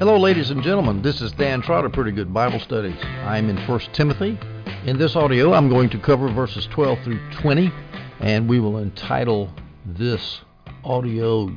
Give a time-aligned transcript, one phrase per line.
[0.00, 1.02] Hello, ladies and gentlemen.
[1.02, 2.96] This is Dan Trotter, Pretty Good Bible Studies.
[3.22, 4.38] I'm in 1 Timothy.
[4.86, 7.70] In this audio, I'm going to cover verses 12 through 20,
[8.18, 9.52] and we will entitle
[9.84, 10.40] this
[10.84, 11.54] audio,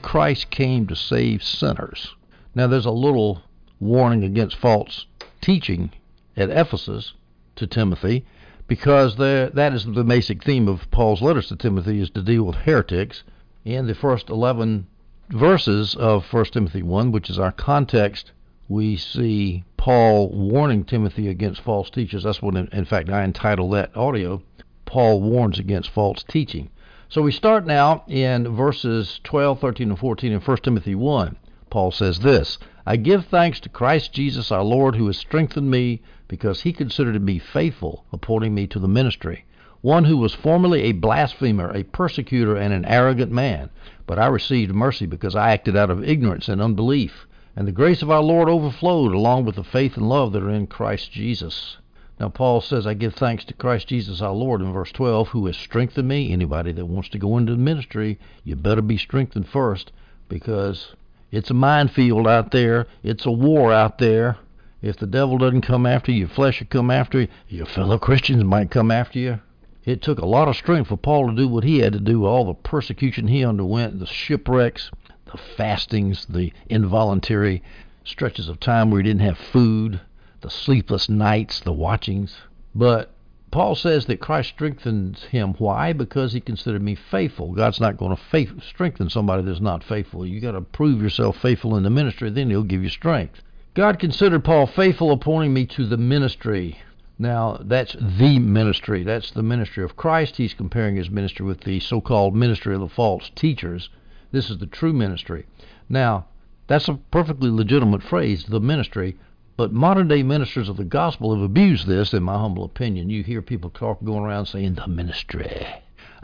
[0.00, 2.14] Christ Came to Save Sinners.
[2.54, 3.42] Now, there's a little
[3.78, 5.04] warning against false
[5.42, 5.92] teaching
[6.34, 7.12] at Ephesus
[7.56, 8.24] to Timothy
[8.68, 12.56] because that is the basic theme of Paul's letters to Timothy is to deal with
[12.56, 13.22] heretics.
[13.66, 14.86] In the first 11
[15.30, 18.32] verses of 1 Timothy 1, which is our context,
[18.68, 22.22] we see Paul warning Timothy against false teachers.
[22.22, 24.42] That's what, in, fact, I entitled that audio.
[24.84, 26.70] Paul warns against false teaching.
[27.08, 31.36] So we start now in verses 12, 13, and 14 in 1 Timothy 1.
[31.68, 36.02] Paul says this I give thanks to Christ Jesus our Lord, who has strengthened me,
[36.28, 39.44] because he considered me faithful, appointing me to the ministry.
[39.82, 43.70] One who was formerly a blasphemer, a persecutor, and an arrogant man.
[44.06, 47.26] But I received mercy because I acted out of ignorance and unbelief.
[47.54, 50.50] And the grace of our Lord overflowed along with the faith and love that are
[50.50, 51.76] in Christ Jesus.
[52.18, 55.46] Now, Paul says, I give thanks to Christ Jesus our Lord in verse 12, who
[55.46, 56.32] has strengthened me.
[56.32, 59.92] Anybody that wants to go into the ministry, you better be strengthened first
[60.28, 60.94] because
[61.30, 62.86] it's a minefield out there.
[63.02, 64.38] It's a war out there.
[64.82, 67.28] If the devil doesn't come after you, your flesh will come after you.
[67.48, 69.40] Your fellow Christians might come after you.
[69.84, 72.24] It took a lot of strength for Paul to do what he had to do,
[72.24, 74.90] all the persecution he underwent, the shipwrecks,
[75.26, 77.62] the fastings, the involuntary
[78.04, 80.00] stretches of time where he didn't have food,
[80.40, 82.36] the sleepless nights, the watchings.
[82.74, 83.12] But
[83.50, 85.54] Paul says that Christ strengthens him.
[85.58, 85.92] Why?
[85.92, 87.52] Because he considered me faithful.
[87.52, 90.24] God's not going to faith, strengthen somebody that's not faithful.
[90.24, 93.42] You got to prove yourself faithful in the ministry, then he'll give you strength.
[93.74, 96.78] God considered Paul faithful, appointing me to the ministry.
[97.22, 99.04] Now, that's the ministry.
[99.04, 100.38] That's the ministry of Christ.
[100.38, 103.90] He's comparing his ministry with the so called ministry of the false teachers.
[104.32, 105.46] This is the true ministry.
[105.88, 106.26] Now,
[106.66, 109.16] that's a perfectly legitimate phrase, the ministry.
[109.56, 113.08] But modern day ministers of the gospel have abused this, in my humble opinion.
[113.08, 115.64] You hear people talk going around saying, the ministry.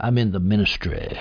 [0.01, 1.17] I'm in the ministry.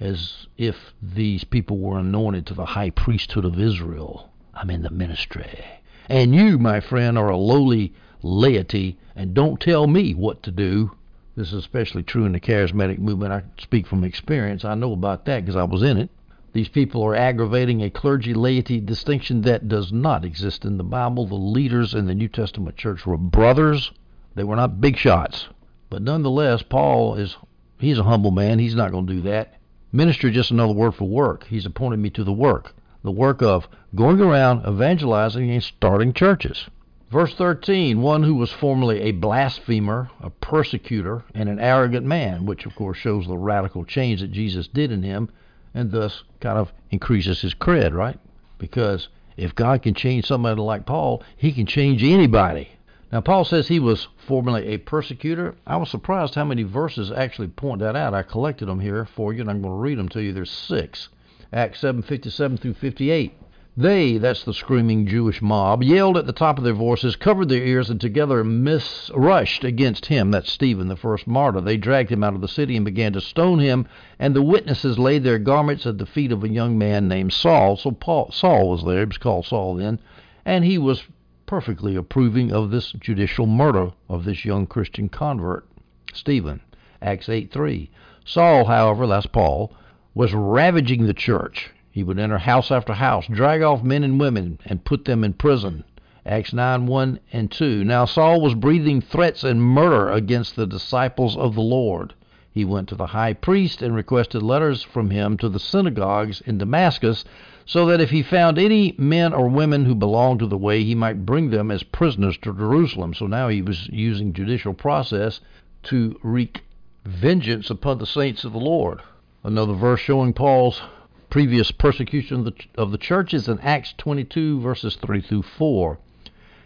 [0.00, 4.30] As if these people were anointed to the high priesthood of Israel.
[4.54, 5.62] I'm in the ministry.
[6.08, 10.92] And you, my friend, are a lowly laity, and don't tell me what to do.
[11.36, 13.32] This is especially true in the charismatic movement.
[13.32, 14.64] I speak from experience.
[14.64, 16.10] I know about that because I was in it.
[16.52, 21.26] These people are aggravating a clergy laity distinction that does not exist in the Bible.
[21.26, 23.92] The leaders in the New Testament church were brothers.
[24.34, 25.48] They were not big shots.
[25.88, 27.36] But nonetheless, Paul is
[27.78, 28.58] he's a humble man.
[28.58, 29.54] He's not going to do that.
[29.92, 31.46] Ministry just another word for work.
[31.48, 32.74] He's appointed me to the work.
[33.02, 36.66] The work of going around evangelizing and starting churches.
[37.10, 42.66] Verse 13, one who was formerly a blasphemer, a persecutor, and an arrogant man, which
[42.66, 45.28] of course shows the radical change that Jesus did in him
[45.74, 48.18] and thus kind of increases his cred, right?
[48.58, 52.68] Because if God can change somebody like Paul, he can change anybody.
[53.10, 55.56] Now, Paul says he was formerly a persecutor.
[55.66, 58.14] I was surprised how many verses actually point that out.
[58.14, 60.32] I collected them here for you, and I'm going to read them to you.
[60.32, 61.08] There's six.
[61.52, 63.32] Acts 7 57 through 58.
[63.76, 67.62] They, that's the screaming Jewish mob, yelled at the top of their voices, covered their
[67.62, 70.32] ears, and together mis- rushed against him.
[70.32, 71.60] That's Stephen, the first martyr.
[71.60, 73.86] They dragged him out of the city and began to stone him,
[74.18, 77.76] and the witnesses laid their garments at the feet of a young man named Saul.
[77.76, 78.98] So Paul, Saul was there.
[78.98, 80.00] He was called Saul then,
[80.44, 81.04] and he was
[81.46, 85.64] perfectly approving of this judicial murder of this young Christian convert,
[86.12, 86.60] Stephen.
[87.00, 87.88] Acts 8 3.
[88.24, 89.72] Saul, however, that's Paul,
[90.12, 94.58] was ravaging the church he would enter house after house, drag off men and women,
[94.64, 95.82] and put them in prison.
[96.24, 97.82] Acts 9 1 and 2.
[97.82, 102.14] Now Saul was breathing threats and murder against the disciples of the Lord.
[102.52, 106.58] He went to the high priest and requested letters from him to the synagogues in
[106.58, 107.24] Damascus,
[107.64, 110.94] so that if he found any men or women who belonged to the way, he
[110.94, 113.14] might bring them as prisoners to Jerusalem.
[113.14, 115.40] So now he was using judicial process
[115.84, 116.62] to wreak
[117.04, 119.00] vengeance upon the saints of the Lord.
[119.42, 120.82] Another verse showing Paul's
[121.30, 125.98] previous persecution of the, of the churches in Acts 22, verses 3 through 4.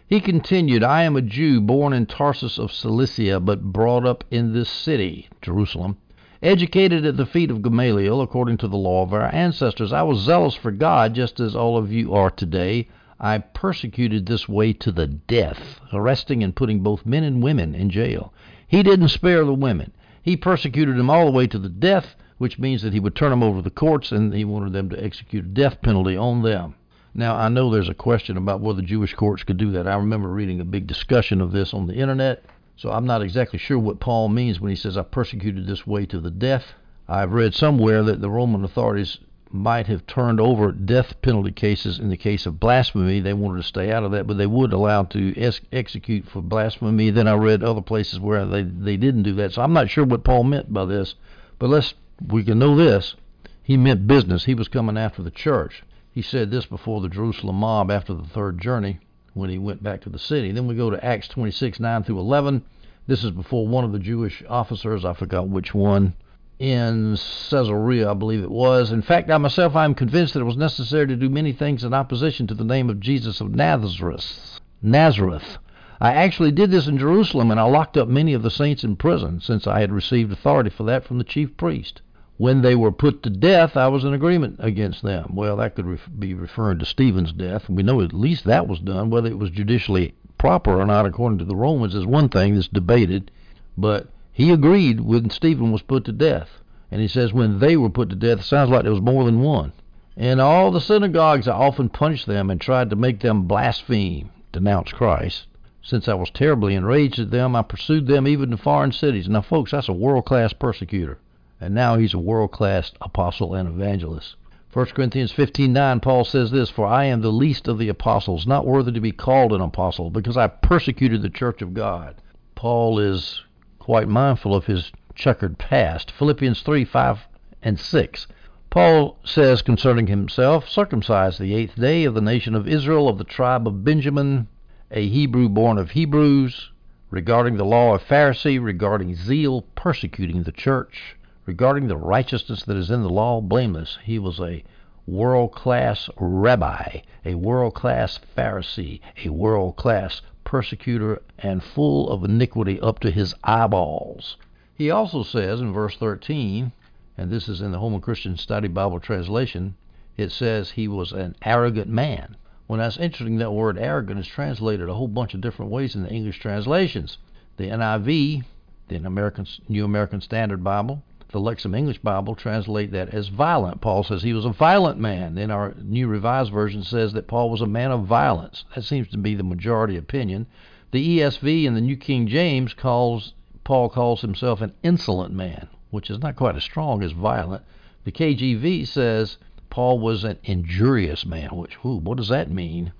[0.07, 4.53] He continued, I am a Jew born in Tarsus of Cilicia, but brought up in
[4.53, 5.97] this city, Jerusalem,
[6.41, 9.93] educated at the feet of Gamaliel according to the law of our ancestors.
[9.93, 12.87] I was zealous for God, just as all of you are today.
[13.19, 17.91] I persecuted this way to the death, arresting and putting both men and women in
[17.91, 18.33] jail.
[18.67, 19.91] He didn't spare the women.
[20.23, 23.29] He persecuted them all the way to the death which means that he would turn
[23.29, 26.41] them over to the courts and he wanted them to execute a death penalty on
[26.41, 26.75] them.
[27.13, 29.87] Now, I know there's a question about whether Jewish courts could do that.
[29.87, 32.43] I remember reading a big discussion of this on the internet,
[32.75, 36.05] so I'm not exactly sure what Paul means when he says, I persecuted this way
[36.07, 36.73] to the death.
[37.07, 42.09] I've read somewhere that the Roman authorities might have turned over death penalty cases in
[42.09, 43.21] the case of blasphemy.
[43.21, 46.41] They wanted to stay out of that, but they would allow to ex- execute for
[46.41, 47.11] blasphemy.
[47.11, 49.53] Then I read other places where they they didn't do that.
[49.53, 51.15] So I'm not sure what Paul meant by this,
[51.59, 51.93] but let's
[52.29, 53.15] we can know this.
[53.63, 54.45] He meant business.
[54.45, 55.83] He was coming after the church.
[56.11, 58.99] He said this before the Jerusalem mob after the third journey
[59.33, 60.51] when he went back to the city.
[60.51, 62.63] Then we go to Acts 26 9 through 11.
[63.07, 66.13] This is before one of the Jewish officers, I forgot which one,
[66.57, 67.17] in
[67.49, 68.91] Caesarea, I believe it was.
[68.91, 71.83] In fact, I myself I am convinced that it was necessary to do many things
[71.83, 74.59] in opposition to the name of Jesus of Nazareth.
[74.81, 75.57] Nazareth.
[75.99, 78.95] I actually did this in Jerusalem, and I locked up many of the saints in
[78.95, 82.01] prison, since I had received authority for that from the chief priest.
[82.37, 85.31] When they were put to death, I was in agreement against them.
[85.35, 87.69] Well, that could ref- be referring to Stephen's death.
[87.69, 89.09] We know at least that was done.
[89.09, 92.67] Whether it was judicially proper or not, according to the Romans, is one thing that's
[92.67, 93.31] debated.
[93.77, 96.61] But he agreed when Stephen was put to death.
[96.91, 99.23] And he says when they were put to death, it sounds like there was more
[99.23, 99.71] than one.
[100.17, 104.91] In all the synagogues, I often punished them and tried to make them blaspheme, denounce
[104.91, 105.47] Christ.
[105.81, 109.29] Since I was terribly enraged at them, I pursued them even to foreign cities.
[109.29, 111.17] Now, folks, that's a world class persecutor.
[111.61, 114.35] And now he's a world class apostle and evangelist.
[114.73, 118.67] 1 Corinthians 15:9 Paul says this, "For I am the least of the apostles, not
[118.67, 122.15] worthy to be called an apostle, because I persecuted the church of God."
[122.55, 123.41] Paul is
[123.79, 126.11] quite mindful of his checkered past.
[126.11, 127.27] Philippians 3 5
[127.63, 128.27] and 6.
[128.69, 133.23] Paul says concerning himself, circumcised the eighth day of the nation of Israel, of the
[133.23, 134.47] tribe of Benjamin,
[134.91, 136.71] a Hebrew born of Hebrews,
[137.09, 141.14] regarding the law of Pharisee, regarding zeal, persecuting the church,
[141.45, 143.99] regarding the righteousness that is in the law, blameless.
[144.03, 144.63] He was a
[145.05, 152.79] world class rabbi, a world class Pharisee, a world class persecutor, and full of iniquity
[152.79, 154.37] up to his eyeballs.
[154.73, 156.71] He also says in verse 13,
[157.17, 159.75] and this is in the Holman Christian Study Bible translation,
[160.17, 162.35] it says he was an arrogant man.
[162.67, 163.37] Well, that's interesting.
[163.37, 167.19] That word arrogant is translated a whole bunch of different ways in the English translations.
[167.57, 168.43] The NIV,
[168.87, 171.03] the American New American Standard Bible,
[171.35, 173.81] the Lexham English Bible translate that as violent.
[173.81, 175.35] Paul says he was a violent man.
[175.35, 178.63] Then our New Revised Version says that Paul was a man of violence.
[178.73, 180.47] That seems to be the majority opinion.
[180.91, 183.33] The ESV and the New King James calls
[183.65, 187.65] Paul calls himself an insolent man, which is not quite as strong as violent.
[188.05, 189.37] The KJV says
[189.69, 192.93] Paul was an injurious man, which, whew, what does that mean?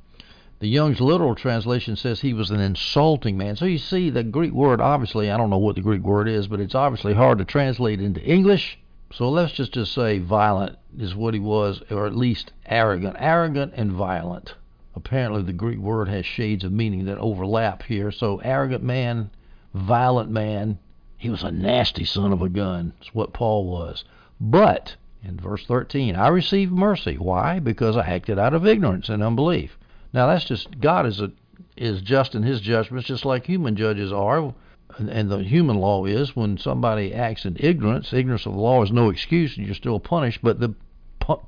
[0.66, 3.56] The Young's literal translation says he was an insulting man.
[3.56, 6.48] So you see, the Greek word, obviously, I don't know what the Greek word is,
[6.48, 8.80] but it's obviously hard to translate into English.
[9.12, 13.16] So let's just, just say violent is what he was, or at least arrogant.
[13.20, 14.56] Arrogant and violent.
[14.96, 18.12] Apparently, the Greek word has shades of meaning that overlap here.
[18.12, 19.30] So, arrogant man,
[19.76, 20.80] violent man.
[21.16, 22.94] He was a nasty son of a gun.
[22.98, 24.04] That's what Paul was.
[24.42, 27.20] But, in verse 13, I received mercy.
[27.20, 27.60] Why?
[27.60, 29.78] Because I acted out of ignorance and unbelief.
[30.16, 31.30] Now that's just God is a,
[31.76, 34.54] is just in His judgments, just like human judges are,
[34.98, 38.14] and, and the human law is when somebody acts in ignorance.
[38.14, 40.40] Ignorance of the law is no excuse, and you're still punished.
[40.42, 40.74] But the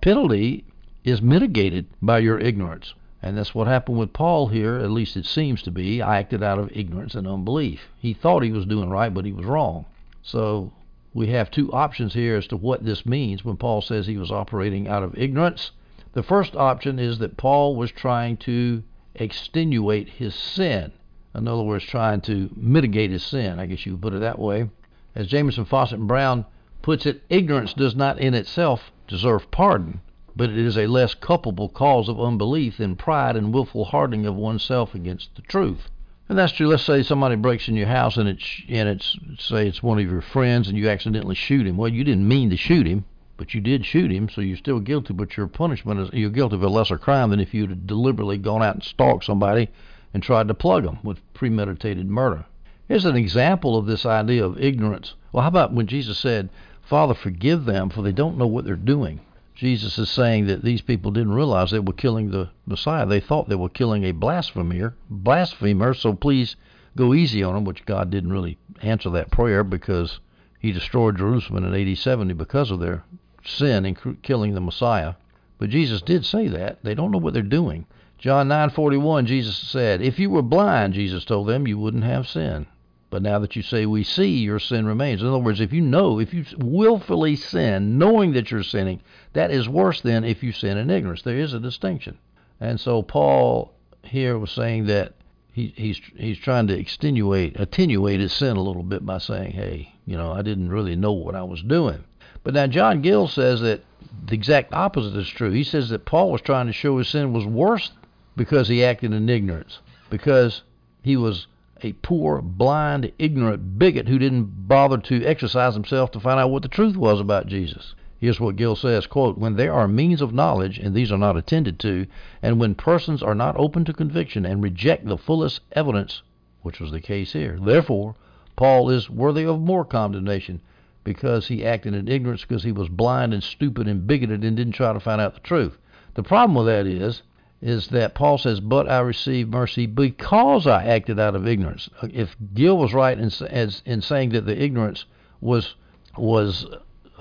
[0.02, 0.66] penalty
[1.06, 4.75] is mitigated by your ignorance, and that's what happened with Paul here.
[4.75, 6.02] At least it seems to be.
[6.02, 7.88] I acted out of ignorance and unbelief.
[7.98, 9.86] He thought he was doing right, but he was wrong.
[10.24, 10.74] So
[11.13, 14.30] we have two options here as to what this means when Paul says he was
[14.30, 15.72] operating out of ignorance
[16.14, 18.84] the first option is that Paul was trying to
[19.16, 20.92] extenuate his sin.
[21.36, 23.60] In other words, trying to mitigate his sin.
[23.60, 24.70] I guess you would put it that way.
[25.16, 26.46] As Jamieson Fausset, and Brown
[26.82, 30.02] puts it, ignorance does not in itself deserve pardon,
[30.36, 34.36] but it is a less culpable cause of unbelief than pride and willful hardening of
[34.36, 35.90] oneself against the truth.
[36.30, 36.68] And that's true.
[36.68, 40.10] Let's say somebody breaks in your house and it's and it's say it's one of
[40.10, 41.78] your friends and you accidentally shoot him.
[41.78, 43.06] Well, you didn't mean to shoot him
[43.38, 45.13] but you did shoot him, so you're still guilty.
[45.13, 48.63] But your punishment is you're guilty of a lesser crime than if you'd deliberately gone
[48.63, 49.70] out and stalked somebody
[50.13, 52.46] and tried to plug them with premeditated murder.
[52.88, 55.13] Here's an example of this idea of ignorance.
[55.32, 56.50] Well, how about when Jesus said,
[56.82, 59.20] "Father, forgive them, for they don't know what they're doing."
[59.53, 63.06] Jesus is saying that these people didn't realize they were killing the Messiah.
[63.06, 65.94] They thought they were killing a blasphemer, blasphemer.
[65.94, 66.56] So please
[66.96, 67.65] go easy on them.
[67.65, 70.20] Which God didn't really answer that prayer because
[70.60, 73.03] He destroyed Jerusalem in AD 70 because of their
[73.48, 75.16] sin in killing the Messiah.
[75.58, 76.84] But Jesus did say that.
[76.84, 77.86] They don't know what they're doing.
[78.18, 82.66] John 9:41 Jesus said, "If you were blind," Jesus told them, "you wouldn't have sin.
[83.10, 85.82] But now that you say we see, your sin remains." In other words, if you
[85.82, 89.01] know, if you willfully sin, knowing that you're sinning,
[89.34, 91.22] that is worse than if you sin in ignorance.
[91.22, 92.18] There is a distinction.
[92.60, 93.72] And so Paul
[94.04, 95.13] here was saying that
[95.51, 99.94] he, he's he's trying to extenuate, attenuate his sin a little bit by saying, "Hey,
[100.06, 102.04] you know, I didn't really know what I was doing."
[102.48, 103.84] But now John Gill says that
[104.25, 105.51] the exact opposite is true.
[105.51, 107.92] He says that Paul was trying to show his sin was worse
[108.38, 110.62] because he acted in ignorance, because
[111.01, 111.48] he was
[111.84, 116.62] a poor, blind, ignorant bigot who didn't bother to exercise himself to find out what
[116.62, 117.96] the truth was about Jesus.
[118.18, 121.36] Here's what Gill says, quote, When there are means of knowledge, and these are not
[121.36, 122.08] attended to,
[122.42, 126.22] and when persons are not open to conviction and reject the fullest evidence,
[126.62, 128.16] which was the case here, therefore,
[128.56, 130.62] Paul is worthy of more condemnation
[131.08, 134.74] because he acted in ignorance because he was blind and stupid and bigoted and didn't
[134.74, 135.78] try to find out the truth.
[136.16, 137.22] The problem with that is
[137.62, 142.36] is that Paul says, "But I received mercy because I acted out of ignorance." If
[142.54, 145.06] Gill was right in, as, in saying that the ignorance
[145.40, 145.76] was
[146.18, 146.66] was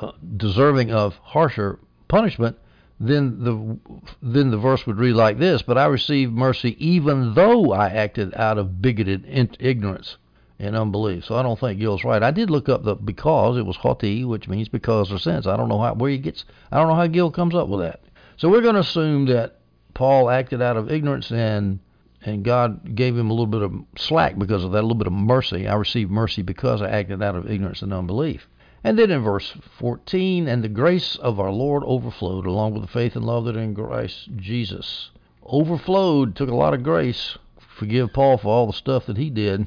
[0.01, 1.79] uh, deserving of harsher
[2.09, 2.59] punishment,
[2.99, 3.79] then the
[4.21, 8.35] then the verse would read like this: "But I received mercy even though I acted
[8.35, 9.25] out of bigoted
[9.61, 10.17] ignorance."
[10.59, 11.25] And unbelief.
[11.25, 12.23] So I don't think Gill's right.
[12.23, 15.47] I did look up the because it was hoti, which means because or since.
[15.47, 16.45] I don't know how where he gets.
[16.73, 18.01] I don't know how Gill comes up with that.
[18.37, 19.59] So we're going to assume that
[19.95, 21.81] Paul acted out of ignorance and
[22.23, 25.07] and God gave him a little bit of slack because of that, a little bit
[25.07, 25.69] of mercy.
[25.69, 28.49] I received mercy because I acted out of ignorance and unbelief.
[28.83, 32.89] And then in verse 14, and the grace of our Lord overflowed along with the
[32.89, 35.11] faith and love that in Christ Jesus.
[35.45, 37.39] Overflowed, took a lot of grace.
[37.59, 39.67] Forgive Paul for all the stuff that he did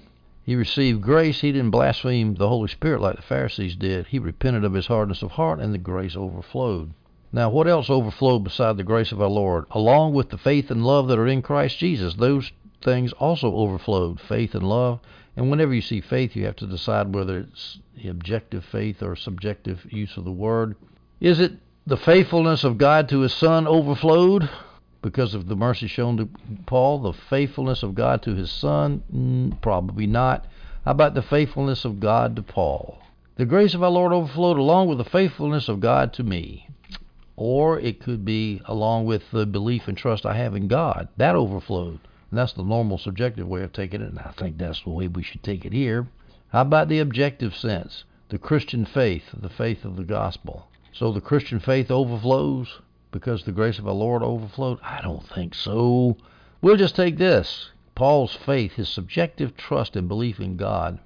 [0.49, 1.41] he received grace.
[1.41, 4.07] He didn't blaspheme the Holy Spirit like the Pharisees did.
[4.07, 6.91] He repented of his hardness of heart, and the grace overflowed.
[7.31, 9.65] Now, what else overflowed beside the grace of our Lord?
[9.69, 12.51] Along with the faith and love that are in Christ Jesus, those
[12.81, 15.01] things also overflowed faith and love.
[15.37, 19.15] And whenever you see faith, you have to decide whether it's the objective faith or
[19.15, 20.75] subjective use of the word.
[21.21, 24.49] Is it the faithfulness of God to his Son overflowed?
[25.01, 26.29] Because of the mercy shown to
[26.65, 29.03] Paul, the faithfulness of God to his son?
[29.13, 30.45] Mm, probably not.
[30.85, 32.99] How about the faithfulness of God to Paul?
[33.35, 36.67] The grace of our Lord overflowed along with the faithfulness of God to me.
[37.37, 41.07] Or it could be along with the belief and trust I have in God.
[41.15, 41.99] That overflowed.
[42.29, 45.07] And that's the normal subjective way of taking it, and I think that's the way
[45.07, 46.07] we should take it here.
[46.49, 48.03] How about the objective sense?
[48.27, 50.67] The Christian faith, the faith of the gospel.
[50.91, 54.79] So the Christian faith overflows because the grace of our Lord overflowed?
[54.83, 56.17] I don't think so.
[56.61, 60.99] We'll just take this Paul's faith, his subjective trust and belief in God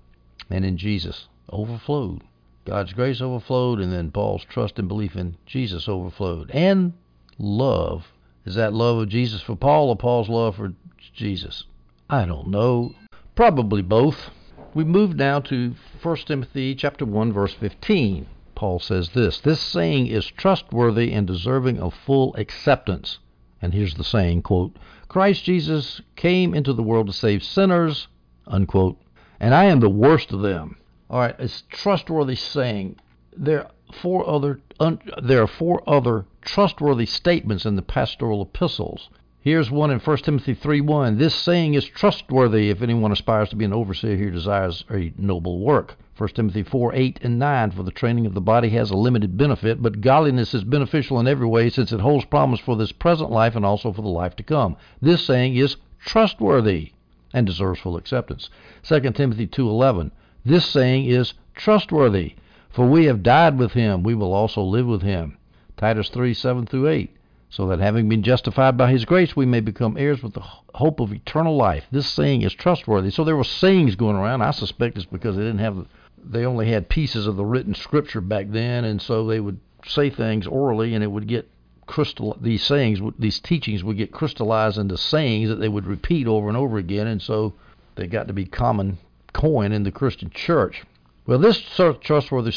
[0.49, 2.21] and in Jesus overflowed.
[2.65, 6.49] God's grace overflowed, and then Paul's trust and belief in Jesus overflowed.
[6.51, 6.93] And
[7.37, 8.13] love.
[8.45, 10.73] Is that love of Jesus for Paul or Paul's love for
[11.13, 11.65] Jesus?
[12.09, 12.93] I don't know.
[13.35, 14.29] Probably both.
[14.73, 18.27] We move now to 1 Timothy chapter 1 verse 15.
[18.55, 23.19] Paul says this This saying is trustworthy and deserving of full acceptance.
[23.61, 24.75] And here's the saying, quote,
[25.07, 28.07] Christ Jesus came into the world to save sinners,
[28.45, 28.97] unquote,
[29.39, 30.77] and I am the worst of them.
[31.09, 32.97] All right, it's trustworthy saying.
[33.35, 39.09] There are four other un, there are four other trustworthy statements in the pastoral epistles.
[39.39, 41.17] Here's one in 1 Timothy 3:1.
[41.17, 45.59] This saying is trustworthy if anyone aspires to be an overseer who desires a noble
[45.59, 45.97] work.
[46.15, 49.35] 1 Timothy 4 8 and 9 For the training of the body has a limited
[49.35, 53.31] benefit, but godliness is beneficial in every way, since it holds promise for this present
[53.31, 54.77] life and also for the life to come.
[55.01, 56.91] This saying is trustworthy
[57.33, 58.51] and deserves full acceptance.
[58.83, 60.11] 2 Timothy 2:11
[60.45, 62.35] This saying is trustworthy,
[62.69, 65.37] for we have died with him, we will also live with him.
[65.77, 67.09] Titus 3 7 through 8
[67.53, 70.43] so that having been justified by his grace we may become heirs with the
[70.73, 71.85] hope of eternal life.
[71.91, 73.11] This saying is trustworthy.
[73.11, 74.41] So there were sayings going around.
[74.41, 75.85] I suspect it's because they didn't have
[76.25, 80.09] they only had pieces of the written scripture back then, and so they would say
[80.09, 81.47] things orally, and it would get
[81.85, 82.35] crystal.
[82.41, 86.57] These sayings, these teachings, would get crystallized into sayings that they would repeat over and
[86.57, 87.53] over again, and so
[87.95, 88.97] they got to be common
[89.31, 90.83] coin in the Christian church.
[91.27, 91.61] Well, this
[92.01, 92.51] trustworthy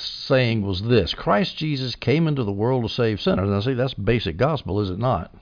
[0.00, 3.50] saying was this: Christ Jesus came into the world to save sinners.
[3.50, 5.34] I say that's basic gospel, is it not?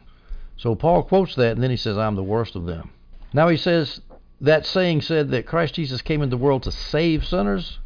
[0.56, 2.90] So Paul quotes that, and then he says, "I'm the worst of them."
[3.32, 4.00] Now he says
[4.40, 7.78] that saying said that Christ Jesus came into the world to save sinners.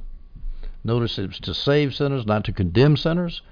[0.85, 3.43] Notice it's to save sinners, not to condemn sinners.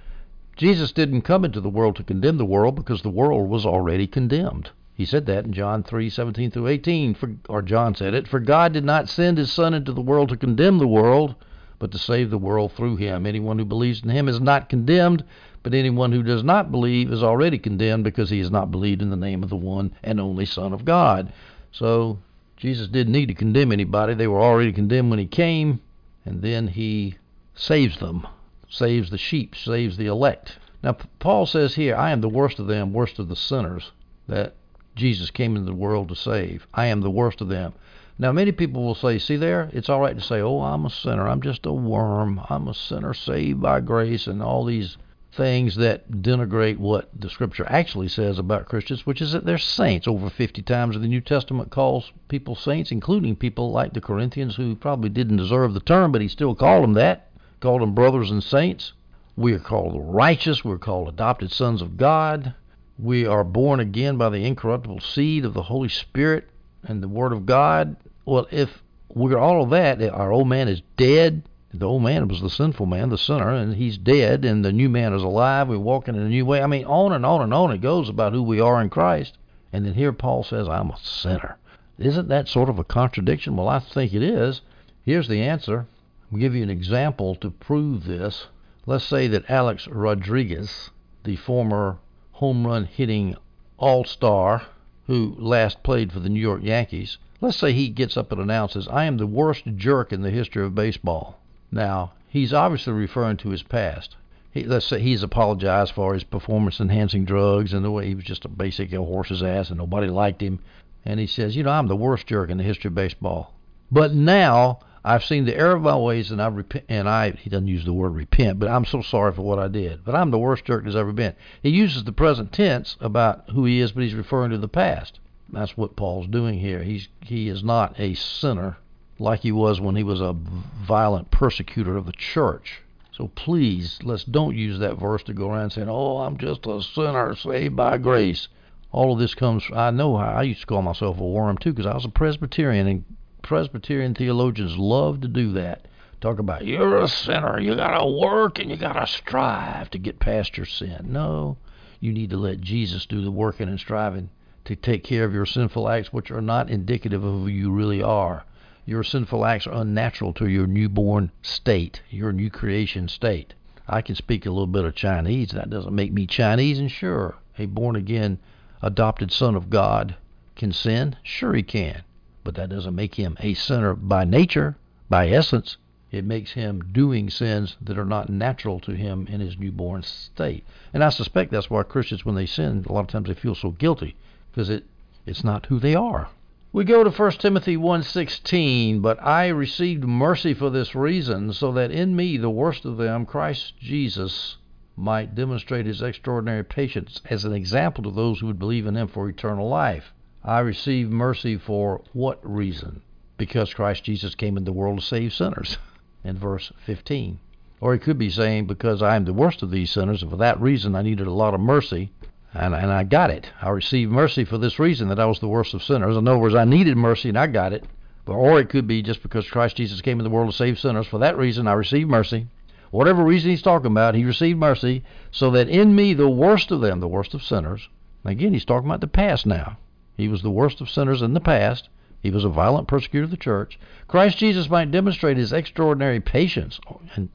[0.57, 4.07] Jesus didn't come into the world to condemn the world because the world was already
[4.07, 4.71] condemned.
[4.95, 8.73] He said that in John 3:17 through 18, for, or John said it, for God
[8.73, 11.35] did not send his son into the world to condemn the world,
[11.79, 13.27] but to save the world through him.
[13.27, 15.25] Anyone who believes in him is not condemned,
[15.63, 19.11] but anyone who does not believe is already condemned because he has not believed in
[19.11, 21.33] the name of the one and only Son of God.
[21.73, 22.19] So
[22.57, 24.15] Jesus didn't need to condemn anybody.
[24.15, 25.81] They were already condemned when he came,
[26.25, 27.17] and then he
[27.55, 28.27] saves them,
[28.69, 30.59] saves the sheep, saves the elect.
[30.83, 33.93] Now, Paul says here, I am the worst of them, worst of the sinners
[34.29, 34.55] that
[34.95, 36.67] Jesus came into the world to save.
[36.73, 37.75] I am the worst of them.
[38.19, 40.91] Now, many people will say, see there, it's all right to say, oh, I'm a
[40.91, 41.29] sinner.
[41.29, 42.41] I'm just a worm.
[42.49, 44.97] I'm a sinner saved by grace, and all these
[45.37, 50.09] things that denigrate what the scripture actually says about Christians, which is that they're saints.
[50.09, 54.75] Over 50 times the New Testament calls people saints, including people like the Corinthians who
[54.75, 57.31] probably didn't deserve the term, but he still called them that,
[57.61, 58.95] called them brothers and saints.
[59.37, 62.55] We are called righteous, we're called adopted sons of God.
[62.99, 66.49] We are born again by the incorruptible seed of the Holy Spirit
[66.89, 67.97] and the Word of God.
[68.25, 72.41] Well, if we're all of that, our old man is dead, the old man was
[72.41, 75.69] the sinful man, the sinner, and he's dead, and the new man is alive.
[75.69, 76.63] We're walking in a new way.
[76.63, 79.37] I mean, on and on and on it goes about who we are in Christ.
[79.73, 81.59] And then here Paul says, I'm a sinner.
[81.99, 83.57] Isn't that sort of a contradiction?
[83.57, 84.63] Well, I think it is.
[85.03, 85.87] Here's the answer.
[86.31, 88.47] We'll give you an example to prove this.
[88.87, 90.91] Let's say that Alex Rodriguez,
[91.25, 91.99] the former
[92.33, 93.37] home run hitting
[93.77, 94.63] all star
[95.07, 98.89] who last played for the New York Yankees, let's say he gets up and announces,
[98.89, 101.39] I am the worst jerk in the history of baseball.
[101.71, 104.17] Now, he's obviously referring to his past.
[104.53, 108.25] He, let's say he's apologized for his performance enhancing drugs and the way he was
[108.25, 110.61] just a basic a horse's ass and nobody liked him.
[111.05, 113.53] And he says, you know, I'm the worst jerk in the history of baseball.
[113.93, 116.85] But now I've seen the error of my ways and I repent.
[116.89, 119.69] And I, he doesn't use the word repent, but I'm so sorry for what I
[119.69, 120.05] did.
[120.05, 121.37] But I'm the worst jerk there's ever been.
[121.63, 125.21] He uses the present tense about who he is, but he's referring to the past.
[125.53, 126.83] That's what Paul's doing here.
[126.83, 128.79] He's he is not a sinner
[129.21, 132.83] like he was when he was a violent persecutor of the church.
[133.13, 136.83] So please, let's don't use that verse to go around saying, "Oh, I'm just a
[136.83, 138.49] sinner saved by grace."
[138.91, 139.63] All of this comes.
[139.73, 142.09] I know how I used to call myself a worm too, because I was a
[142.09, 143.05] Presbyterian, and
[143.47, 145.87] Presbyterian theologians love to do that.
[146.21, 147.59] Talk about you're a sinner.
[147.59, 151.07] You gotta work and you gotta strive to get past your sin.
[151.09, 151.57] No,
[152.01, 154.31] you need to let Jesus do the working and striving
[154.65, 158.03] to take care of your sinful acts, which are not indicative of who you really
[158.03, 158.45] are
[158.87, 163.53] your sinful acts are unnatural to your newborn state, your new creation state.
[163.89, 165.51] I can speak a little bit of Chinese.
[165.51, 166.79] That doesn't make me Chinese.
[166.79, 168.39] And sure, a born again
[168.81, 170.15] adopted son of God
[170.55, 171.17] can sin.
[171.25, 172.03] Sure, he can.
[172.47, 174.77] But that doesn't make him a sinner by nature,
[175.11, 175.79] by essence.
[176.13, 180.65] It makes him doing sins that are not natural to him in his newborn state.
[180.95, 183.57] And I suspect that's why Christians, when they sin, a lot of times they feel
[183.57, 184.15] so guilty
[184.53, 184.85] because it,
[185.27, 186.29] it's not who they are.
[186.73, 191.91] We go to 1 Timothy 1:16, but I received mercy for this reason, so that
[191.91, 194.57] in me, the worst of them, Christ Jesus
[194.95, 199.09] might demonstrate his extraordinary patience as an example to those who would believe in him
[199.09, 200.13] for eternal life.
[200.47, 203.03] I received mercy for what reason?
[203.37, 205.77] Because Christ Jesus came into the world to save sinners,
[206.25, 207.41] in verse 15.
[207.81, 210.37] Or he could be saying, because I am the worst of these sinners, and for
[210.37, 212.13] that reason I needed a lot of mercy,
[212.55, 213.51] and, and I got it.
[213.61, 216.17] I received mercy for this reason that I was the worst of sinners.
[216.17, 217.85] In other words, I needed mercy and I got it.
[218.25, 220.79] But, or it could be just because Christ Jesus came in the world to save
[220.79, 221.09] sinners.
[221.09, 222.47] For that reason, I received mercy.
[222.93, 226.83] Whatever reason he's talking about, he received mercy so that in me, the worst of
[226.83, 227.89] them, the worst of sinners,
[228.25, 229.77] again, he's talking about the past now.
[230.17, 231.89] He was the worst of sinners in the past.
[232.23, 233.79] He was a violent persecutor of the church.
[234.09, 236.81] Christ Jesus might demonstrate his extraordinary patience.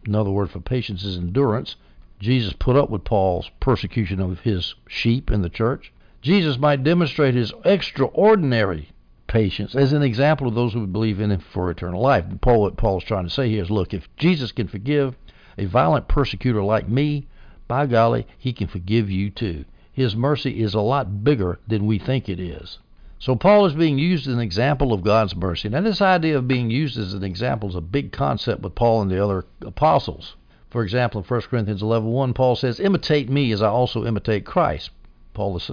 [0.05, 1.75] Another word for patience is endurance
[2.21, 5.91] Jesus put up with Paul's persecution of his sheep in the church.
[6.21, 8.89] Jesus might demonstrate his extraordinary
[9.25, 12.25] patience as an example of those who would believe in him for eternal life.
[12.39, 15.15] Paul, what Paul's trying to say here is, look, if Jesus can forgive
[15.57, 17.27] a violent persecutor like me,
[17.67, 19.65] by golly, he can forgive you too.
[20.01, 22.79] His mercy is a lot bigger than we think it is.
[23.19, 25.69] So Paul is being used as an example of God's mercy.
[25.69, 29.03] Now, this idea of being used as an example is a big concept with Paul
[29.03, 30.35] and the other apostles.
[30.71, 34.89] For example, in 1 Corinthians 11:1, Paul says, "Imitate me as I also imitate Christ."
[35.35, 35.69] Paul is,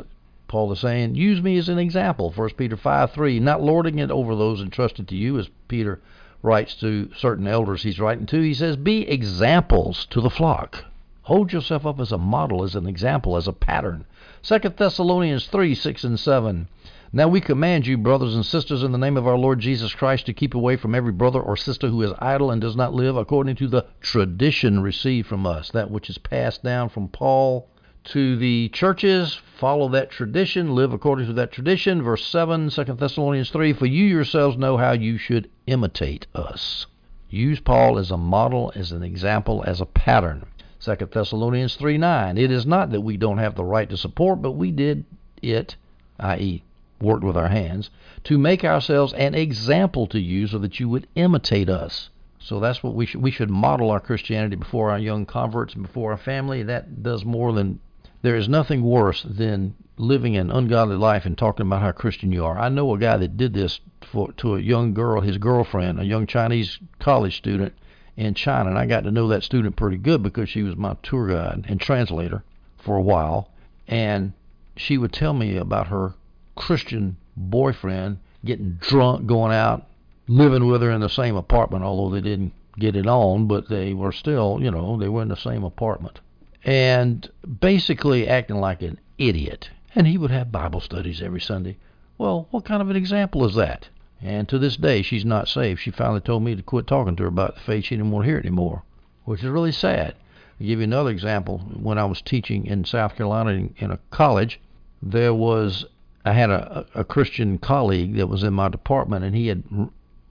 [0.46, 4.34] Paul is saying, "Use me as an example." 1 Peter 5:3, not lording it over
[4.36, 6.00] those entrusted to you, as Peter
[6.42, 8.42] writes to certain elders he's writing to.
[8.42, 10.84] He says, "Be examples to the flock."
[11.22, 14.04] Hold yourself up as a model, as an example, as a pattern.
[14.48, 16.68] 2 Thessalonians 3, 6 and 7.
[17.12, 20.24] Now we command you, brothers and sisters, in the name of our Lord Jesus Christ,
[20.24, 23.14] to keep away from every brother or sister who is idle and does not live
[23.14, 27.68] according to the tradition received from us, that which is passed down from Paul
[28.04, 29.38] to the churches.
[29.58, 32.00] Follow that tradition, live according to that tradition.
[32.00, 36.86] Verse 7, 2 Thessalonians 3 For you yourselves know how you should imitate us.
[37.28, 40.46] Use Paul as a model, as an example, as a pattern.
[40.96, 42.38] 2 Thessalonians 3 9.
[42.38, 45.04] It is not that we don't have the right to support, but we did
[45.42, 45.76] it,
[46.18, 46.62] i.e.,
[46.98, 47.90] worked with our hands,
[48.24, 52.08] to make ourselves an example to you so that you would imitate us.
[52.38, 55.82] So that's what we should we should model our Christianity before our young converts and
[55.82, 56.62] before our family.
[56.62, 57.80] That does more than
[58.22, 62.46] there is nothing worse than living an ungodly life and talking about how Christian you
[62.46, 62.58] are.
[62.58, 66.04] I know a guy that did this for to a young girl, his girlfriend, a
[66.04, 67.74] young Chinese college student
[68.18, 70.96] in China, and I got to know that student pretty good because she was my
[71.04, 72.42] tour guide and translator
[72.76, 73.48] for a while,
[73.86, 74.32] and
[74.76, 76.14] she would tell me about her
[76.56, 79.86] Christian boyfriend getting drunk, going out,
[80.26, 83.94] living with her in the same apartment, although they didn't get it on, but they
[83.94, 86.18] were still, you know, they were in the same apartment.
[86.64, 89.70] And basically acting like an idiot.
[89.94, 91.76] And he would have Bible studies every Sunday.
[92.18, 93.88] Well, what kind of an example is that?
[94.20, 95.80] And to this day, she's not saved.
[95.80, 97.84] She finally told me to quit talking to her about the faith.
[97.84, 98.82] She didn't want to hear it anymore,
[99.24, 100.14] which is really sad.
[100.60, 101.58] I'll give you another example.
[101.58, 104.60] When I was teaching in South Carolina in, in a college,
[105.00, 105.84] there was
[106.24, 109.62] I had a, a Christian colleague that was in my department, and he had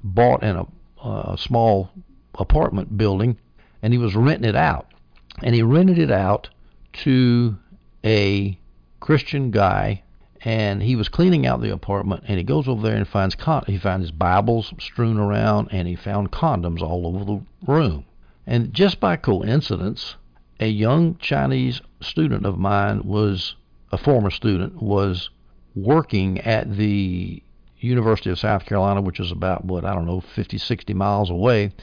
[0.04, 0.68] bought in a,
[1.04, 1.90] uh, a small
[2.36, 3.38] apartment building,
[3.82, 4.92] and he was renting it out.
[5.42, 6.50] And he rented it out
[7.04, 7.58] to
[8.04, 8.60] a
[9.00, 10.04] Christian guy,
[10.48, 12.24] and he was cleaning out the apartment.
[12.26, 15.96] And he goes over there and finds con- he finds Bibles strewn around, and he
[15.96, 18.06] found condoms all over the room.
[18.46, 20.16] And just by coincidence,
[20.62, 23.58] a young Chinese student of mine was
[23.92, 25.30] a former student was
[25.76, 27.44] working at the
[27.80, 31.74] University of South Carolina, which is about what I don't know, 50, 60 miles away.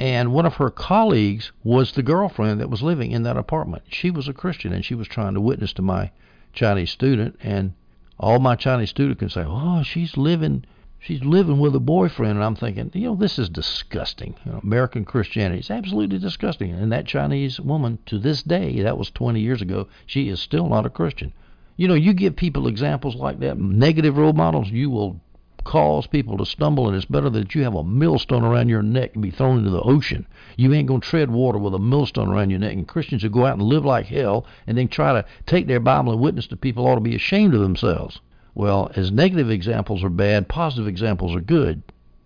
[0.00, 3.84] And one of her colleagues was the girlfriend that was living in that apartment.
[3.90, 6.10] She was a Christian and she was trying to witness to my
[6.52, 7.36] Chinese student.
[7.40, 7.74] And
[8.18, 10.64] all my Chinese student can say, "Oh, she's living,
[10.98, 14.34] she's living with a boyfriend." And I'm thinking, you know, this is disgusting.
[14.44, 16.72] You know, American Christianity is absolutely disgusting.
[16.72, 20.68] And that Chinese woman, to this day, that was 20 years ago, she is still
[20.68, 21.32] not a Christian.
[21.76, 25.20] You know, you give people examples like that, negative role models, you will
[25.68, 29.10] cause people to stumble, and it's better that you have a millstone around your neck
[29.12, 30.26] and be thrown into the ocean.
[30.56, 32.72] You ain't going to tread water with a millstone around your neck.
[32.72, 35.78] And Christians who go out and live like hell and then try to take their
[35.78, 38.18] Bible and witness to people ought to be ashamed of themselves.
[38.54, 41.82] Well, as negative examples are bad, positive examples are good.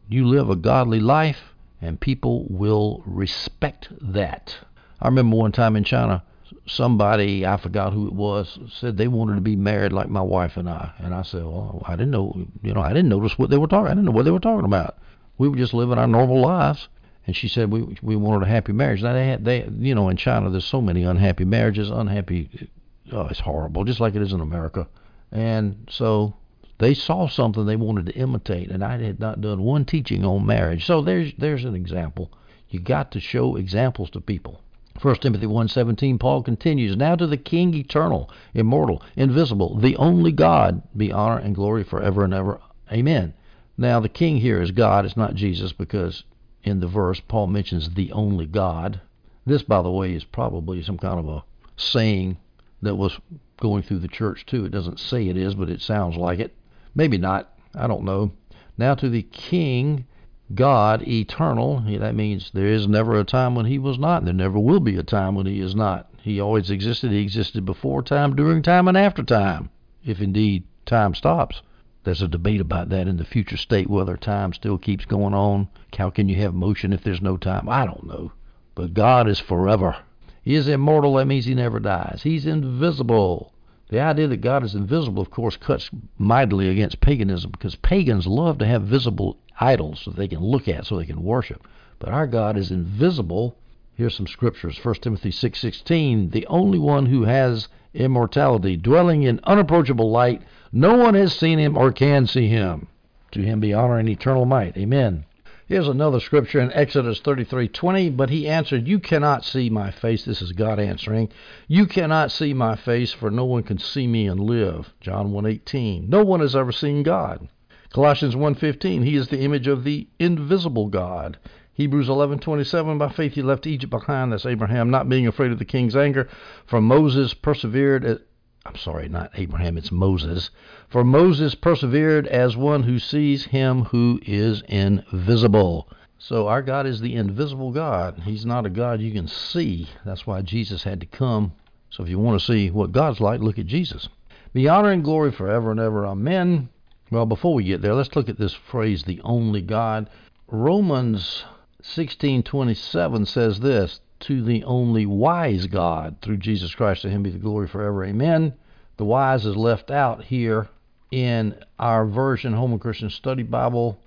[0.09, 4.57] You live a godly life, and people will respect that.
[5.01, 6.23] I remember one time in China,
[6.67, 10.57] somebody I forgot who it was said they wanted to be married like my wife
[10.57, 13.51] and I, and I said, well, I didn't know, you know, I didn't notice what
[13.51, 13.87] they were talking.
[13.87, 14.99] I didn't know what they were talking about.
[15.39, 16.89] We were just living our normal lives.
[17.27, 19.03] And she said we we wanted a happy marriage.
[19.03, 22.69] Now they had they you know in China there's so many unhappy marriages, unhappy.
[23.13, 24.89] Oh, it's horrible, just like it is in America.
[25.31, 26.35] And so
[26.79, 30.45] they saw something they wanted to imitate, and I had not done one teaching on
[30.45, 30.85] marriage.
[30.85, 32.33] So there's there's an example.
[32.71, 34.61] You got to show examples to people.
[35.01, 40.83] 1 Timothy 1:17 Paul continues, "Now to the King eternal, immortal, invisible, the only God,
[40.97, 42.61] be honor and glory forever and ever.
[42.93, 43.33] Amen."
[43.79, 46.25] Now the king here is God, it's not Jesus because
[46.63, 49.01] in the verse Paul mentions the only God.
[49.47, 51.43] This by the way is probably some kind of a
[51.75, 52.37] saying
[52.83, 53.19] that was
[53.57, 54.67] going through the church too.
[54.67, 56.55] It doesn't say it is, but it sounds like it.
[56.95, 57.51] Maybe not.
[57.75, 58.33] I don't know.
[58.77, 60.05] Now to the king
[60.55, 61.81] God eternal.
[61.87, 64.97] That means there is never a time when he was not, there never will be
[64.97, 66.09] a time when he is not.
[66.21, 67.11] He always existed.
[67.11, 69.71] He existed before time, during time, and after time,
[70.05, 71.63] if indeed time stops.
[72.05, 75.69] There's a debate about that in the future state, whether time still keeps going on.
[75.97, 77.69] How can you have motion if there's no time?
[77.69, 78.33] I don't know.
[78.75, 79.97] But God is forever.
[80.43, 81.15] He is immortal.
[81.15, 82.23] That means he never dies.
[82.25, 83.53] He's invisible.
[83.93, 88.57] The idea that God is invisible, of course, cuts mightily against paganism because pagans love
[88.61, 91.69] to have visible idols so they can look at, so they can worship.
[91.99, 93.55] But our God is invisible.
[93.95, 94.83] Here's some scriptures.
[94.83, 100.41] 1 Timothy 6:16, the only one who has immortality, dwelling in unapproachable light,
[100.73, 102.87] no one has seen him or can see him.
[103.33, 104.75] To him be honor and eternal might.
[104.79, 105.27] Amen.
[105.73, 110.43] Here's another scripture in Exodus 33:20, but he answered, "You cannot see my face." This
[110.43, 111.31] is God answering.
[111.67, 116.11] "You cannot see my face, for no one can see me and live." John 1:18.
[116.11, 117.49] No one has ever seen God.
[117.89, 121.39] Colossians 1:15, he is the image of the invisible God.
[121.73, 125.65] Hebrews 11:27 by faith he left Egypt behind that's Abraham not being afraid of the
[125.65, 126.29] king's anger
[126.67, 128.21] for Moses persevered at,
[128.65, 130.51] I'm sorry not Abraham it's Moses
[130.89, 135.89] for Moses persevered as one who sees him who is invisible.
[136.19, 138.23] So our God is the invisible God.
[138.25, 139.89] He's not a God you can see.
[140.05, 141.53] That's why Jesus had to come.
[141.91, 144.09] So if you want to see what God's like, look at Jesus.
[144.53, 146.07] Be honor and glory forever and ever.
[146.07, 146.69] Amen.
[147.11, 150.09] Well, before we get there, let's look at this phrase, the only God.
[150.47, 151.45] Romans
[151.83, 157.39] 16:27 says this, to the only wise God through Jesus Christ to him be the
[157.39, 158.05] glory forever.
[158.05, 158.55] Amen.
[158.97, 160.69] The wise is left out here
[161.11, 163.99] in our version Holman Christian Study Bible.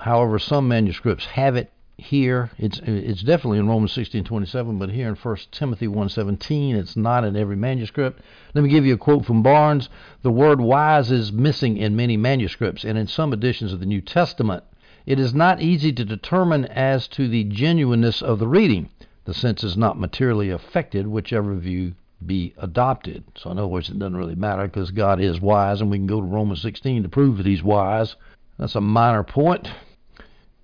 [0.00, 5.14] However, some manuscripts have it here it's it's definitely in Romans 16:27, but here in
[5.14, 8.20] 1 Timothy 1:17, it's not in every manuscript.
[8.54, 9.88] Let me give you a quote from Barnes:
[10.22, 14.00] "The word wise is missing in many manuscripts, and in some editions of the New
[14.00, 14.64] Testament
[15.04, 18.88] it is not easy to determine as to the genuineness of the reading.
[19.24, 21.94] The sense is not materially affected, whichever view
[22.26, 23.24] be adopted.
[23.36, 26.06] So, in other words, it doesn't really matter because God is wise, and we can
[26.06, 28.16] go to Romans 16 to prove that He's wise.
[28.58, 29.70] That's a minor point.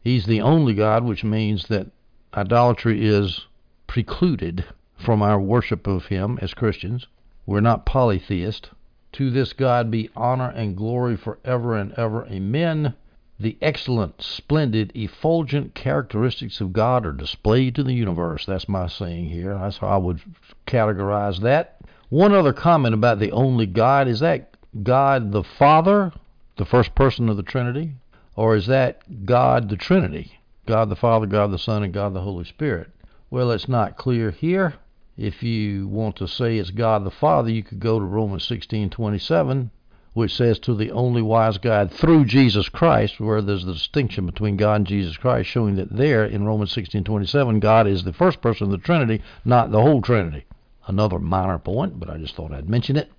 [0.02, 1.88] He's the only God, which means that
[2.34, 3.46] idolatry is
[3.86, 4.64] precluded
[4.96, 7.06] from our worship of Him as Christians.
[7.46, 8.70] We're not polytheist.
[9.12, 12.26] To this God be honor and glory forever and ever.
[12.26, 12.94] Amen.
[13.40, 18.44] The excellent, splendid, effulgent characteristics of God are displayed to the universe.
[18.44, 19.54] That's my saying here.
[19.54, 20.20] That's how I would
[20.66, 21.80] categorize that.
[22.08, 26.12] One other comment about the only God is that God the Father,
[26.56, 27.92] the first person of the Trinity,
[28.34, 30.40] or is that God the Trinity?
[30.66, 32.90] God the Father, God the Son, and God the Holy Spirit?
[33.30, 34.74] Well, it's not clear here.
[35.16, 39.70] If you want to say it's God the Father, you could go to Romans 16:27
[40.18, 44.56] which says to the only wise God through Jesus Christ, where there's the distinction between
[44.56, 48.64] God and Jesus Christ, showing that there in Romans 16:27, God is the first person
[48.64, 50.44] of the Trinity, not the whole Trinity.
[50.88, 53.12] Another minor point, but I just thought I'd mention it.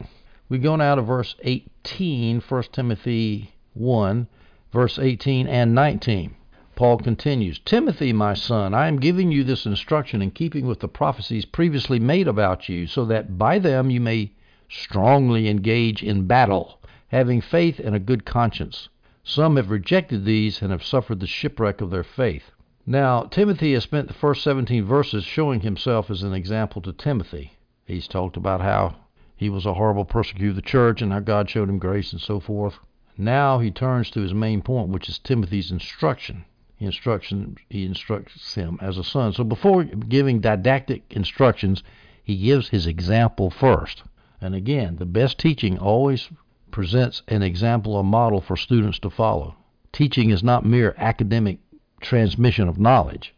[0.50, 4.28] We go now to verse 18, 1 Timothy 1,
[4.74, 6.36] verse 18 and 19.
[6.76, 10.90] Paul continues, Timothy, my son, I am giving you this instruction in keeping with the
[10.90, 14.34] prophecies previously made about you, so that by them you may
[14.68, 16.79] strongly engage in battle
[17.10, 18.90] having faith and a good conscience.
[19.24, 22.52] Some have rejected these and have suffered the shipwreck of their faith.
[22.86, 27.54] Now, Timothy has spent the first 17 verses showing himself as an example to Timothy.
[27.86, 28.96] He's talked about how
[29.36, 32.22] he was a horrible persecutor of the church and how God showed him grace and
[32.22, 32.80] so forth.
[33.18, 36.46] Now he turns to his main point, which is Timothy's instruction.
[36.78, 39.34] He instruction he instructs him as a son.
[39.34, 41.84] So before giving didactic instructions,
[42.24, 44.04] he gives his example first.
[44.40, 46.30] And again, the best teaching always
[46.72, 49.56] presents an example or model for students to follow.
[49.92, 51.60] Teaching is not mere academic
[52.02, 53.34] transmission of knowledge.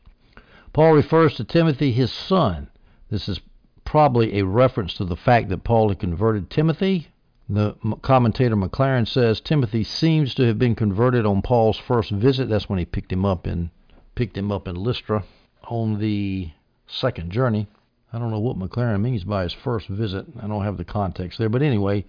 [0.74, 2.70] Paul refers to Timothy, his son.
[3.10, 3.40] This is
[3.84, 7.08] probably a reference to the fact that Paul had converted Timothy.
[7.50, 12.48] The commentator Maclaren says Timothy seems to have been converted on Paul's first visit.
[12.48, 13.72] That's when he picked him up in
[14.16, 15.24] picked him up in Lystra
[15.64, 16.52] on the
[16.88, 17.68] second journey.
[18.14, 20.26] I don't know what Maclaren means by his first visit.
[20.42, 22.06] I don't have the context there, but anyway,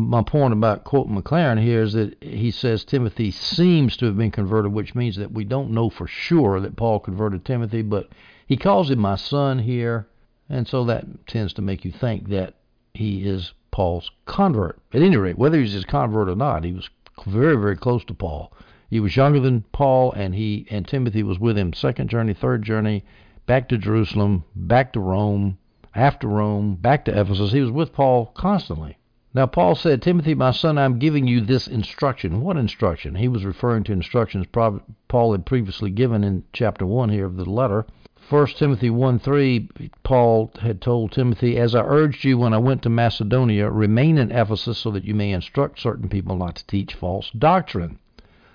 [0.00, 4.30] my point about quoting Maclaren here is that he says Timothy seems to have been
[4.30, 8.08] converted, which means that we don't know for sure that Paul converted Timothy, but
[8.46, 10.06] he calls him my son here,
[10.48, 12.54] and so that tends to make you think that
[12.94, 14.78] he is Paul's convert.
[14.92, 16.88] At any rate, whether he's his convert or not, he was
[17.26, 18.52] very, very close to Paul.
[18.90, 22.62] He was younger than Paul, and he and Timothy was with him second journey, third
[22.62, 23.04] journey,
[23.46, 25.58] back to Jerusalem, back to Rome,
[25.94, 27.52] after Rome, back to Ephesus.
[27.52, 28.98] He was with Paul constantly.
[29.36, 32.40] Now, Paul said, Timothy, my son, I'm giving you this instruction.
[32.40, 33.16] What instruction?
[33.16, 37.44] He was referring to instructions Paul had previously given in chapter 1 here of the
[37.44, 37.84] letter.
[38.30, 39.68] 1 Timothy 1 3,
[40.02, 44.32] Paul had told Timothy, As I urged you when I went to Macedonia, remain in
[44.32, 47.98] Ephesus so that you may instruct certain people not to teach false doctrine.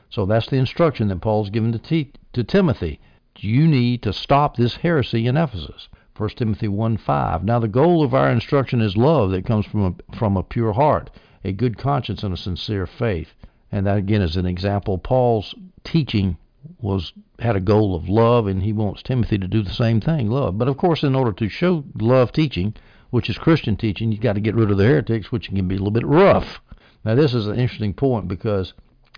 [0.10, 3.00] So that's the instruction that Paul's given to, te- to Timothy.
[3.38, 5.89] You need to stop this heresy in Ephesus.
[6.21, 7.43] 1 Timothy 1 5.
[7.43, 10.73] Now, the goal of our instruction is love that comes from a, from a pure
[10.73, 11.10] heart,
[11.43, 13.29] a good conscience, and a sincere faith.
[13.71, 14.99] And that, again, is an example.
[14.99, 16.38] Paul's teaching
[16.79, 20.29] was had a goal of love, and he wants Timothy to do the same thing,
[20.29, 20.60] love.
[20.60, 22.75] But of course, in order to show love teaching,
[23.10, 25.73] which is Christian teaching, you've got to get rid of the heretics, which can be
[25.73, 26.62] a little bit rough.
[27.03, 28.75] Now, this is an interesting point because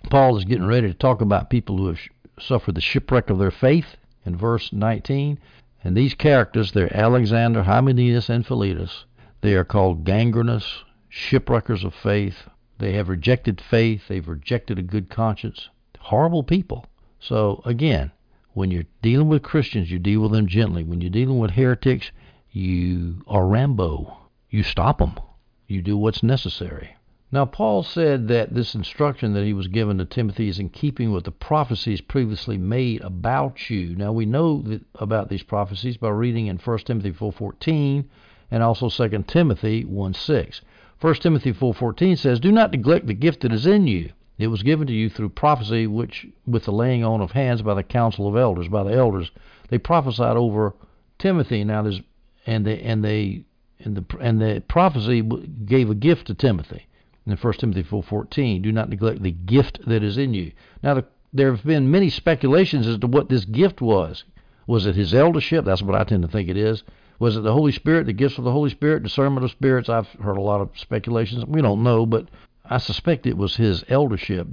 [0.10, 2.00] Paul is getting ready to talk about people who have
[2.40, 5.38] suffered the shipwreck of their faith in verse 19.
[5.84, 9.06] And these characters, they're Alexander, Hymenaeus, and Philetus.
[9.42, 12.48] They are called gangrenous, shipwreckers of faith.
[12.78, 14.08] They have rejected faith.
[14.08, 15.70] They've rejected a good conscience.
[16.00, 16.86] Horrible people.
[17.20, 18.12] So, again,
[18.54, 20.84] when you're dealing with Christians, you deal with them gently.
[20.84, 22.12] When you're dealing with heretics,
[22.52, 24.18] you are Rambo.
[24.50, 25.20] You stop them.
[25.68, 26.96] You do what's necessary.
[27.34, 31.12] Now, Paul said that this instruction that he was given to Timothy is in keeping
[31.12, 33.96] with the prophecies previously made about you.
[33.96, 38.06] Now, we know about these prophecies by reading in 1 Timothy 4.14
[38.52, 40.62] and also 2 Timothy 1.6.
[41.02, 44.12] 1 Timothy 4.14 says, Do not neglect the gift that is in you.
[44.38, 47.74] It was given to you through prophecy, which with the laying on of hands by
[47.74, 49.32] the council of elders, by the elders.
[49.70, 50.76] They prophesied over
[51.18, 51.64] Timothy.
[51.64, 52.02] Now, there's
[52.46, 53.46] and they and they
[53.80, 55.24] and the and the prophecy
[55.66, 56.86] gave a gift to Timothy
[57.26, 60.52] in 1 Timothy 4.14, do not neglect the gift that is in you.
[60.82, 64.24] Now, the, there have been many speculations as to what this gift was.
[64.68, 65.66] Was it his eldership?
[65.66, 66.84] That's what I tend to think it is.
[67.20, 69.90] Was it the Holy Spirit, the gifts of the Holy Spirit, discernment of spirits?
[69.90, 71.46] I've heard a lot of speculations.
[71.46, 72.28] We don't know, but
[72.66, 74.48] I suspect it was his eldership.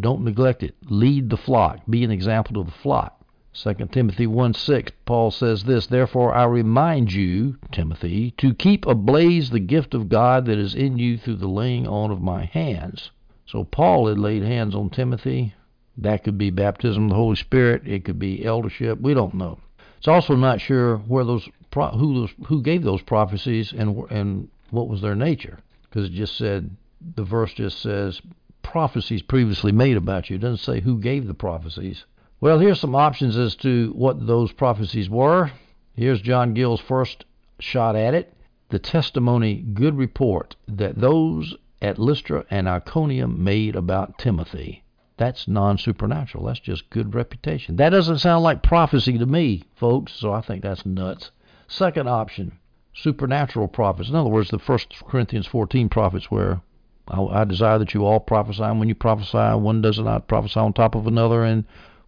[0.00, 0.74] Don't neglect it.
[0.88, 1.80] Lead the flock.
[1.88, 3.13] Be an example to the flock.
[3.56, 9.50] 2 Timothy 1 6, Paul says this, Therefore I remind you, Timothy, to keep ablaze
[9.50, 13.12] the gift of God that is in you through the laying on of my hands.
[13.46, 15.54] So Paul had laid hands on Timothy.
[15.96, 17.86] That could be baptism of the Holy Spirit.
[17.86, 19.00] It could be eldership.
[19.00, 19.60] We don't know.
[19.98, 24.88] It's also not sure where those who those who gave those prophecies and and what
[24.88, 26.76] was their nature because it just said
[27.14, 28.20] the verse just says
[28.62, 30.36] prophecies previously made about you.
[30.36, 32.04] It doesn't say who gave the prophecies.
[32.44, 35.50] Well, here's some options as to what those prophecies were.
[35.94, 37.24] Here's John Gill's first
[37.58, 38.36] shot at it.
[38.68, 44.84] The testimony, good report that those at Lystra and Iconium made about Timothy.
[45.16, 46.44] That's non supernatural.
[46.44, 47.76] That's just good reputation.
[47.76, 51.30] That doesn't sound like prophecy to me, folks, so I think that's nuts.
[51.66, 52.58] Second option,
[52.92, 54.10] supernatural prophets.
[54.10, 56.60] In other words, the First Corinthians 14 prophets where
[57.08, 60.60] I, I desire that you all prophesy, and when you prophesy, one does not prophesy
[60.60, 61.64] on top of another, and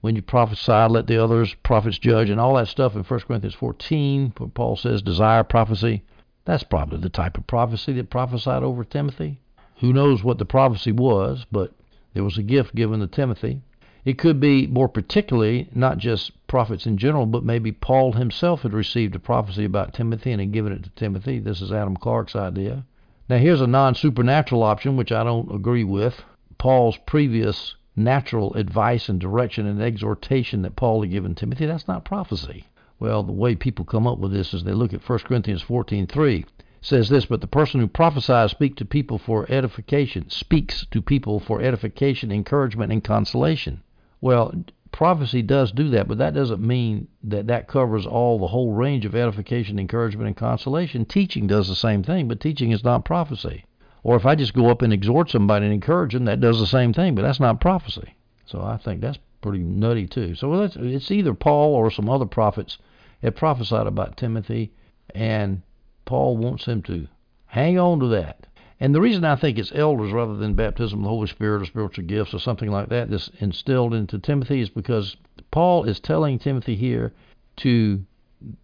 [0.07, 3.57] when you prophesy, let the others prophets judge, and all that stuff in 1 Corinthians
[3.57, 6.05] 14, where Paul says desire prophecy.
[6.45, 9.41] That's probably the type of prophecy that prophesied over Timothy.
[9.81, 11.73] Who knows what the prophecy was, but
[12.15, 13.63] there was a gift given to Timothy.
[14.05, 18.73] It could be more particularly not just prophets in general, but maybe Paul himself had
[18.73, 21.41] received a prophecy about Timothy and had given it to Timothy.
[21.41, 22.85] This is Adam Clarke's idea.
[23.29, 26.23] Now, here's a non supernatural option, which I don't agree with.
[26.59, 32.05] Paul's previous natural advice and direction and exhortation that Paul had given Timothy, that's not
[32.05, 32.67] prophecy.
[32.99, 36.45] Well, the way people come up with this is they look at 1 Corinthians 14:3
[36.81, 41.41] says this, but the person who prophesies speak to people for edification, speaks to people
[41.41, 43.83] for edification, encouragement, and consolation.
[44.21, 44.55] Well,
[44.93, 49.05] prophecy does do that, but that doesn't mean that that covers all the whole range
[49.05, 51.05] of edification, encouragement, and consolation.
[51.05, 53.65] Teaching does the same thing, but teaching is not prophecy.
[54.07, 56.67] Or if I just go up and exhort somebody and encourage them, that does the
[56.69, 58.15] same thing, but that's not prophecy.
[58.45, 60.37] So I think that's pretty nutty too.
[60.37, 62.79] So it's either Paul or some other prophets
[63.21, 64.71] have prophesied about Timothy,
[65.13, 65.63] and
[66.05, 67.09] Paul wants him to
[67.47, 68.47] hang on to that.
[68.79, 71.65] And the reason I think it's elders rather than baptism of the Holy Spirit or
[71.65, 75.17] spiritual gifts or something like that that's instilled into Timothy is because
[75.51, 77.13] Paul is telling Timothy here
[77.57, 78.05] to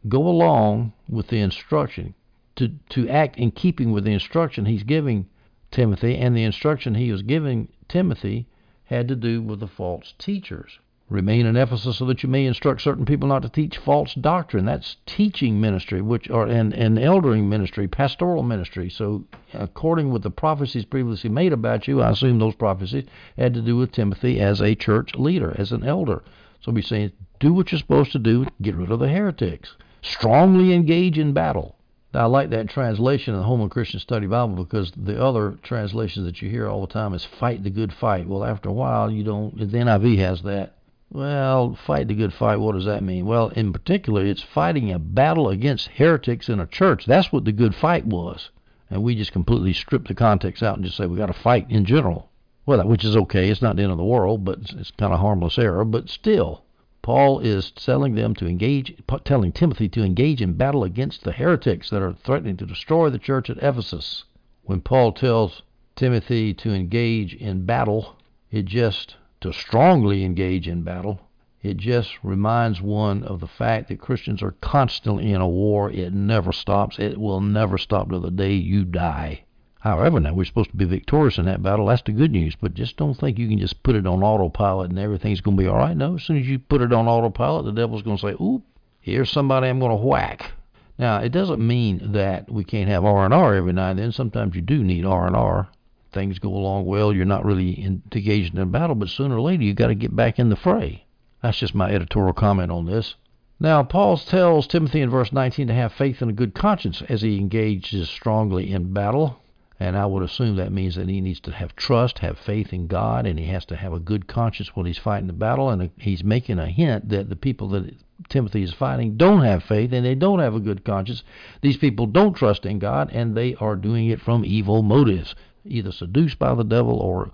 [0.08, 2.14] go along with the instruction,
[2.56, 5.26] to, to act in keeping with the instruction he's giving
[5.70, 8.46] Timothy, and the instruction he was giving Timothy
[8.84, 10.78] had to do with the false teachers.
[11.08, 14.64] Remain in Ephesus so that you may instruct certain people not to teach false doctrine.
[14.64, 18.88] That's teaching ministry, which are and, and eldering ministry, pastoral ministry.
[18.88, 23.04] So, according with the prophecies previously made about you, I assume those prophecies
[23.36, 26.22] had to do with Timothy as a church leader, as an elder.
[26.60, 30.72] So, he's saying, do what you're supposed to do, get rid of the heretics, strongly
[30.72, 31.76] engage in battle.
[32.12, 36.26] Now, I like that translation in the Holman Christian Study Bible because the other translations
[36.26, 38.28] that you hear all the time is fight the good fight.
[38.28, 39.56] Well, after a while, you don't.
[39.56, 40.74] The NIV has that
[41.14, 43.26] well, fight the good fight, what does that mean?
[43.26, 47.04] Well, in particular, it's fighting a battle against heretics in a church.
[47.04, 48.48] That's what the good fight was.
[48.88, 51.70] And we just completely strip the context out and just say we got to fight
[51.70, 52.30] in general.
[52.64, 53.50] Well, which is okay.
[53.50, 55.84] It's not the end of the world, but it's, it's kind of harmless error.
[55.84, 56.61] But still,
[57.02, 61.90] Paul is telling them to engage, telling Timothy to engage in battle against the heretics
[61.90, 64.24] that are threatening to destroy the church at Ephesus.
[64.62, 65.62] When Paul tells
[65.96, 68.14] Timothy to engage in battle,
[68.52, 71.20] it just to strongly engage in battle.
[71.60, 75.90] It just reminds one of the fact that Christians are constantly in a war.
[75.90, 77.00] It never stops.
[77.00, 79.42] It will never stop till the day you die.
[79.82, 81.86] However, now we're supposed to be victorious in that battle.
[81.86, 82.56] That's the good news.
[82.60, 85.62] But just don't think you can just put it on autopilot and everything's going to
[85.62, 85.96] be all right.
[85.96, 88.62] No, as soon as you put it on autopilot, the devil's going to say, "Oop,
[89.00, 90.52] here's somebody I'm going to whack."
[90.98, 94.12] Now, it doesn't mean that we can't have R and R every now and then.
[94.12, 95.68] Sometimes you do need R and R
[96.12, 99.62] things go along well, you're not really engaged in a battle, but sooner or later
[99.62, 101.06] you got to get back in the fray.
[101.42, 103.14] That's just my editorial comment on this.
[103.58, 107.22] Now, Paul tells Timothy in verse 19 to have faith and a good conscience as
[107.22, 109.38] he engages strongly in battle.
[109.82, 112.86] And I would assume that means that he needs to have trust, have faith in
[112.86, 115.70] God, and he has to have a good conscience when he's fighting the battle.
[115.70, 117.96] And he's making a hint that the people that
[118.28, 121.24] Timothy is fighting don't have faith and they don't have a good conscience.
[121.62, 125.34] These people don't trust in God, and they are doing it from evil motives
[125.64, 127.32] either seduced by the devil or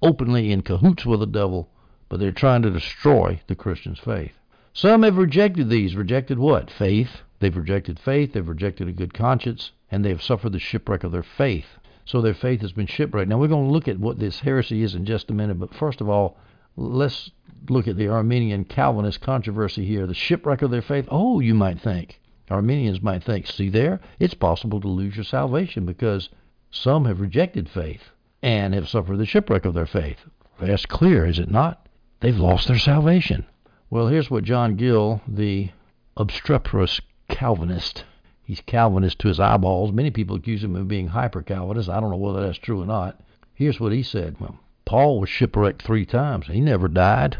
[0.00, 1.70] openly in cahoots with the devil,
[2.08, 4.34] but they're trying to destroy the Christian's faith.
[4.72, 5.96] Some have rejected these.
[5.96, 6.70] Rejected what?
[6.70, 7.22] Faith.
[7.40, 11.12] They've rejected faith, they've rejected a good conscience, and they have suffered the shipwreck of
[11.12, 11.78] their faith.
[12.04, 13.28] So their faith has been shipwrecked.
[13.28, 15.72] Now we're going to look at what this heresy is in just a minute, but
[15.72, 16.36] first of all,
[16.76, 17.30] let's
[17.68, 20.04] look at the Arminian Calvinist controversy here.
[20.08, 21.06] The shipwreck of their faith.
[21.12, 22.20] Oh, you might think.
[22.50, 26.28] Arminians might think, see there, it's possible to lose your salvation because
[26.72, 28.10] some have rejected faith
[28.42, 30.18] and have suffered the shipwreck of their faith.
[30.60, 31.88] That's clear, is it not?
[32.18, 33.46] They've lost their salvation.
[33.90, 35.70] Well, here's what John Gill, the
[36.16, 38.02] obstreperous Calvinist,
[38.44, 39.92] he's Calvinist to his eyeballs.
[39.92, 41.88] Many people accuse him of being hyper Calvinist.
[41.88, 43.20] I don't know whether that's true or not.
[43.54, 47.38] Here's what he said well, Paul was shipwrecked three times, he never died.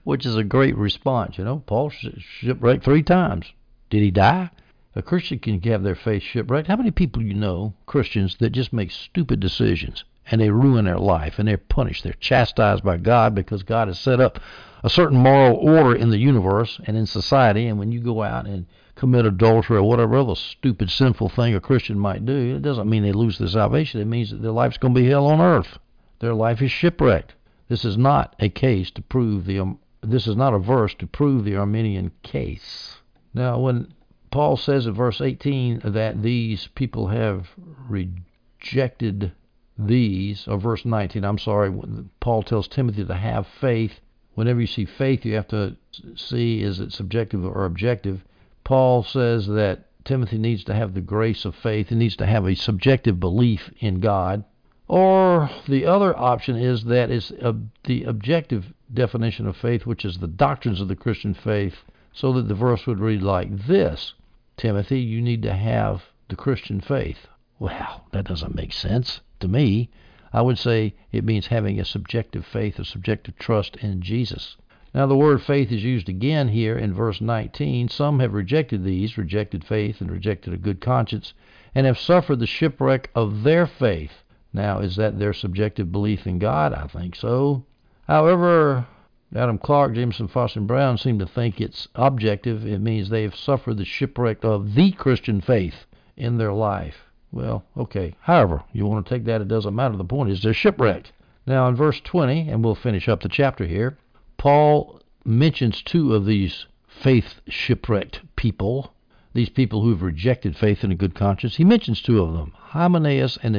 [0.04, 1.62] Which is a great response, you know.
[1.66, 3.52] Paul shipwrecked three times.
[3.90, 4.50] Did he die?
[4.96, 6.68] A Christian can have their faith shipwrecked.
[6.68, 10.98] How many people you know, Christians, that just make stupid decisions and they ruin their
[10.98, 12.04] life and they're punished?
[12.04, 14.38] They're chastised by God because God has set up
[14.82, 17.66] a certain moral order in the universe and in society.
[17.66, 18.66] And when you go out and
[18.96, 23.02] commit adultery or whatever other stupid, sinful thing a Christian might do, it doesn't mean
[23.02, 24.00] they lose their salvation.
[24.00, 25.78] It means that their life's going to be hell on earth.
[26.20, 27.34] Their life is shipwrecked.
[27.68, 29.58] This is not a case to prove the.
[29.60, 32.98] Um, this is not a verse to prove the Arminian case.
[33.32, 33.94] Now, when
[34.30, 37.48] Paul says in verse 18 that these people have
[37.88, 39.32] rejected
[39.78, 41.72] these, or verse 19, I'm sorry,
[42.20, 44.00] Paul tells Timothy to have faith.
[44.34, 45.76] Whenever you see faith, you have to
[46.16, 48.24] see is it subjective or objective.
[48.64, 51.88] Paul says that Timothy needs to have the grace of faith.
[51.88, 54.44] He needs to have a subjective belief in God.
[54.88, 57.54] Or the other option is that is uh,
[57.84, 62.48] the objective definition of faith, which is the doctrines of the Christian faith, so that
[62.48, 64.14] the verse would read like this
[64.56, 67.26] Timothy, you need to have the Christian faith.
[67.58, 69.88] Well, that doesn't make sense to me.
[70.32, 74.56] I would say it means having a subjective faith, a subjective trust in Jesus.
[74.94, 77.88] Now, the word faith is used again here in verse 19.
[77.88, 81.34] Some have rejected these, rejected faith, and rejected a good conscience,
[81.74, 84.22] and have suffered the shipwreck of their faith.
[84.52, 86.72] Now, is that their subjective belief in God?
[86.72, 87.64] I think so.
[88.06, 88.86] However,
[89.34, 92.64] Adam Clarke, Jamieson Fausset, and Brown seem to think it's objective.
[92.64, 95.86] It means they have suffered the shipwreck of the Christian faith
[96.16, 97.06] in their life.
[97.32, 98.14] Well, okay.
[98.20, 99.96] However, you want to take that, it doesn't matter.
[99.96, 101.10] The point is they're shipwrecked.
[101.48, 103.98] Now, in verse 20, and we'll finish up the chapter here,
[104.44, 108.92] Paul mentions two of these faith shipwrecked people,
[109.32, 111.56] these people who have rejected faith and a good conscience.
[111.56, 112.52] He mentions two of them.
[112.54, 113.56] Hymenaeus and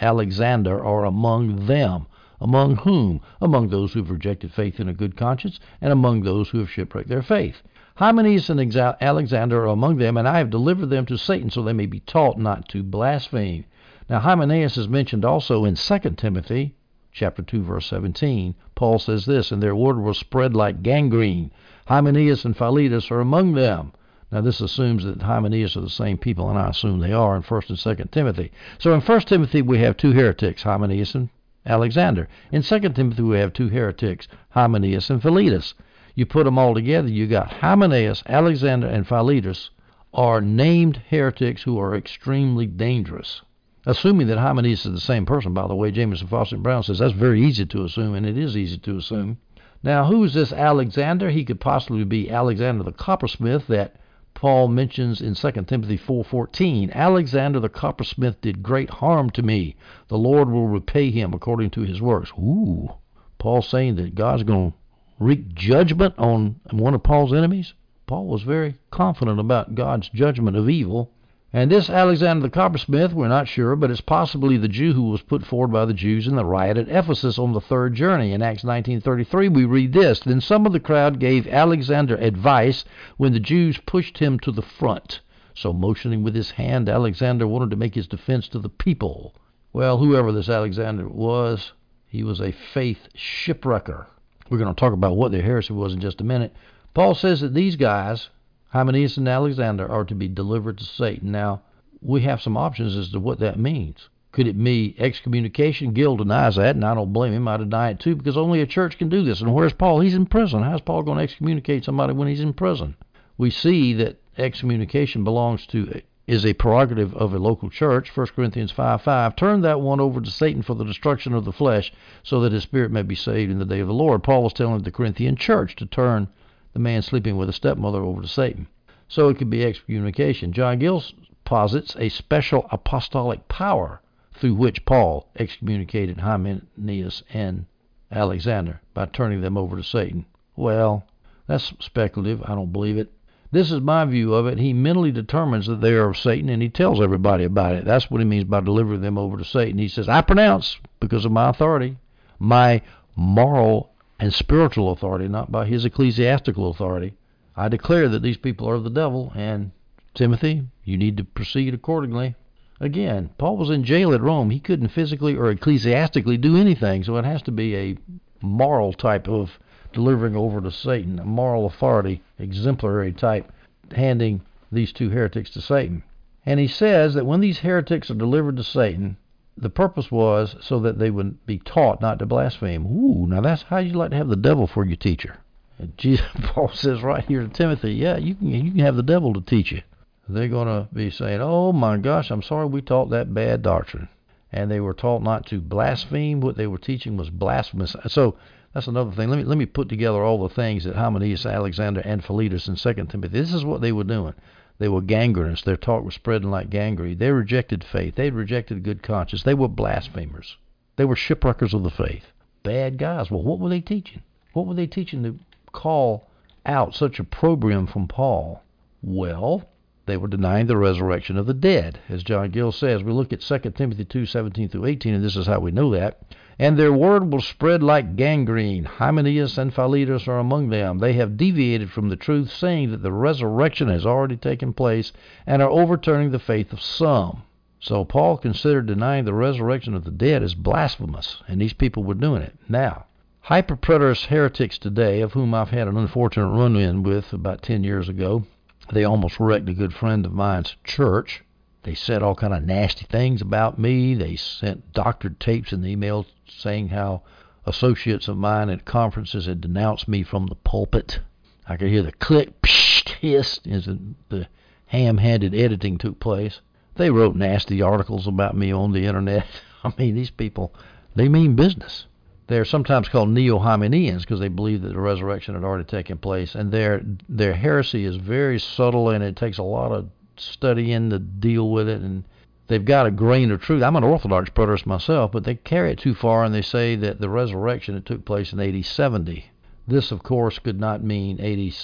[0.00, 2.06] Alexander are among them.
[2.40, 3.22] Among whom?
[3.40, 6.70] Among those who have rejected faith and a good conscience, and among those who have
[6.70, 7.64] shipwrecked their faith.
[7.96, 8.60] Hymenaeus and
[9.00, 11.98] Alexander are among them, and I have delivered them to Satan, so they may be
[11.98, 13.64] taught not to blaspheme.
[14.08, 16.76] Now Hymenaeus is mentioned also in 2 Timothy
[17.14, 18.54] chapter 2 verse 17.
[18.74, 21.50] Paul says this, and their word was spread like gangrene.
[21.86, 23.92] Hymenaeus and Philetus are among them.
[24.30, 27.42] Now this assumes that Hymenaeus are the same people, and I assume they are in
[27.42, 28.52] 1st and 2nd Timothy.
[28.78, 31.28] So in 1st Timothy we have two heretics, Hymenaeus and
[31.66, 32.28] Alexander.
[32.52, 35.72] In 2 Timothy, we have two heretics, Hymenaeus and Philetus.
[36.14, 39.70] You put them all together, you got Hymenaeus, Alexander, and Philetus
[40.12, 43.40] are named heretics who are extremely dangerous.
[43.86, 47.12] Assuming that Hymenaeus is the same person, by the way, Jamieson Fausset Brown says that's
[47.12, 49.38] very easy to assume, and it is easy to assume.
[49.82, 51.28] Now, who is this Alexander?
[51.28, 53.96] He could possibly be Alexander the coppersmith that
[54.32, 59.76] Paul mentions in 2 Timothy 4:14, Alexander the coppersmith did great harm to me.
[60.08, 62.32] The Lord will repay him according to his works.
[62.38, 62.90] Ooh.
[63.38, 64.76] Paul saying that God's going to
[65.18, 67.74] wreak judgment on one of Paul's enemies?
[68.06, 71.10] Paul was very confident about God's judgment of evil
[71.54, 75.22] and this Alexander the coppersmith, we're not sure, but it's possibly the Jew who was
[75.22, 78.32] put forward by the Jews in the riot at Ephesus on the third journey.
[78.32, 82.84] In Acts 19:33, we read this: Then some of the crowd gave Alexander advice
[83.18, 85.20] when the Jews pushed him to the front.
[85.54, 89.32] So motioning with his hand, Alexander wanted to make his defense to the people.
[89.72, 91.72] Well, whoever this Alexander was,
[92.08, 94.08] he was a faith shipwrecker.
[94.50, 96.52] We're going to talk about what their heresy was in just a minute.
[96.94, 98.30] Paul says that these guys
[98.74, 101.30] Hymenaeus and Alexander are to be delivered to Satan.
[101.30, 101.62] Now,
[102.02, 104.08] we have some options as to what that means.
[104.32, 105.92] Could it be excommunication?
[105.92, 107.46] Gill denies that, and I don't blame him.
[107.46, 109.40] I deny it too, because only a church can do this.
[109.40, 110.00] And where's Paul?
[110.00, 110.64] He's in prison.
[110.64, 112.96] How's Paul going to excommunicate somebody when he's in prison?
[113.38, 118.10] We see that excommunication belongs to is a prerogative of a local church.
[118.16, 119.36] 1 Corinthians 5 5.
[119.36, 121.92] Turn that one over to Satan for the destruction of the flesh,
[122.24, 124.24] so that his spirit may be saved in the day of the Lord.
[124.24, 126.26] Paul was telling the Corinthian church to turn
[126.74, 128.66] the man sleeping with a stepmother over to Satan.
[129.08, 130.52] So it could be excommunication.
[130.52, 131.02] John Gill
[131.44, 134.00] posits a special apostolic power
[134.34, 137.66] through which Paul excommunicated Hymenaeus and
[138.10, 140.26] Alexander by turning them over to Satan.
[140.56, 141.04] Well,
[141.46, 142.42] that's speculative.
[142.44, 143.12] I don't believe it.
[143.52, 144.58] This is my view of it.
[144.58, 147.84] He mentally determines that they are of Satan and he tells everybody about it.
[147.84, 149.78] That's what he means by delivering them over to Satan.
[149.78, 151.96] He says, I pronounce, because of my authority,
[152.40, 152.82] my
[153.14, 157.14] moral and spiritual authority, not by his ecclesiastical authority.
[157.56, 159.72] I declare that these people are of the devil, and
[160.14, 162.34] Timothy, you need to proceed accordingly.
[162.80, 164.50] Again, Paul was in jail at Rome.
[164.50, 167.96] He couldn't physically or ecclesiastically do anything, so it has to be a
[168.40, 169.58] moral type of
[169.92, 173.50] delivering over to Satan, a moral authority, exemplary type,
[173.92, 174.40] handing
[174.72, 176.02] these two heretics to Satan.
[176.44, 179.16] And he says that when these heretics are delivered to Satan,
[179.56, 182.86] the purpose was so that they would be taught not to blaspheme.
[182.86, 185.38] Ooh, now that's how you like to have the devil for your teacher.
[185.78, 189.02] And Jesus, Paul says right here to Timothy, yeah, you can you can have the
[189.02, 189.82] devil to teach you.
[190.28, 194.08] They're going to be saying, "Oh my gosh, I'm sorry we taught that bad doctrine,"
[194.52, 196.40] and they were taught not to blaspheme.
[196.40, 197.94] What they were teaching was blasphemous.
[198.08, 198.36] So
[198.72, 199.28] that's another thing.
[199.28, 202.76] Let me let me put together all the things that Hymenaeus, Alexander, and Philetus in
[202.76, 203.38] Second Timothy.
[203.38, 204.34] This is what they were doing.
[204.78, 205.62] They were gangrenous.
[205.62, 207.18] Their talk was spreading like gangrene.
[207.18, 208.16] They rejected faith.
[208.16, 209.42] They rejected good conscience.
[209.42, 210.56] They were blasphemers.
[210.96, 212.32] They were shipwreckers of the faith.
[212.62, 213.30] Bad guys.
[213.30, 214.22] Well, what were they teaching?
[214.52, 215.38] What were they teaching to
[215.72, 216.28] call
[216.66, 218.62] out such opprobrium from Paul?
[219.02, 219.64] Well,
[220.06, 221.98] they were denying the resurrection of the dead.
[222.08, 225.36] As John Gill says, we look at 2 Timothy 2 17 through 18, and this
[225.36, 226.20] is how we know that.
[226.58, 228.84] And their word will spread like gangrene.
[228.84, 230.98] Hymenaeus and Philetus are among them.
[230.98, 235.12] They have deviated from the truth, saying that the resurrection has already taken place,
[235.46, 237.42] and are overturning the faith of some.
[237.80, 242.14] So Paul considered denying the resurrection of the dead as blasphemous, and these people were
[242.14, 242.54] doing it.
[242.68, 243.06] Now,
[243.46, 248.08] hyperpreterist heretics today, of whom I've had an unfortunate run in with about 10 years
[248.08, 248.44] ago,
[248.92, 251.42] they almost wrecked a good friend of mine's church.
[251.82, 254.14] They said all kind of nasty things about me.
[254.14, 257.22] They sent doctored tapes and emails saying how
[257.66, 261.20] associates of mine at conferences had denounced me from the pulpit.
[261.66, 263.86] I could hear the click, psh, hiss as
[264.28, 264.48] the
[264.86, 266.60] ham-handed editing took place.
[266.96, 269.46] They wrote nasty articles about me on the internet.
[269.84, 270.74] I mean, these people,
[271.14, 272.06] they mean business.
[272.46, 276.70] They're sometimes called neo-Hymenaeans because they believe that the resurrection had already taken place, and
[276.70, 281.70] their their heresy is very subtle, and it takes a lot of studying to deal
[281.70, 282.02] with it.
[282.02, 282.24] And
[282.68, 283.82] they've got a grain of truth.
[283.82, 287.20] I'm an Orthodox preterist myself, but they carry it too far, and they say that
[287.20, 289.46] the resurrection it took place in AD 70.
[289.86, 291.74] This, of course, could not mean 80.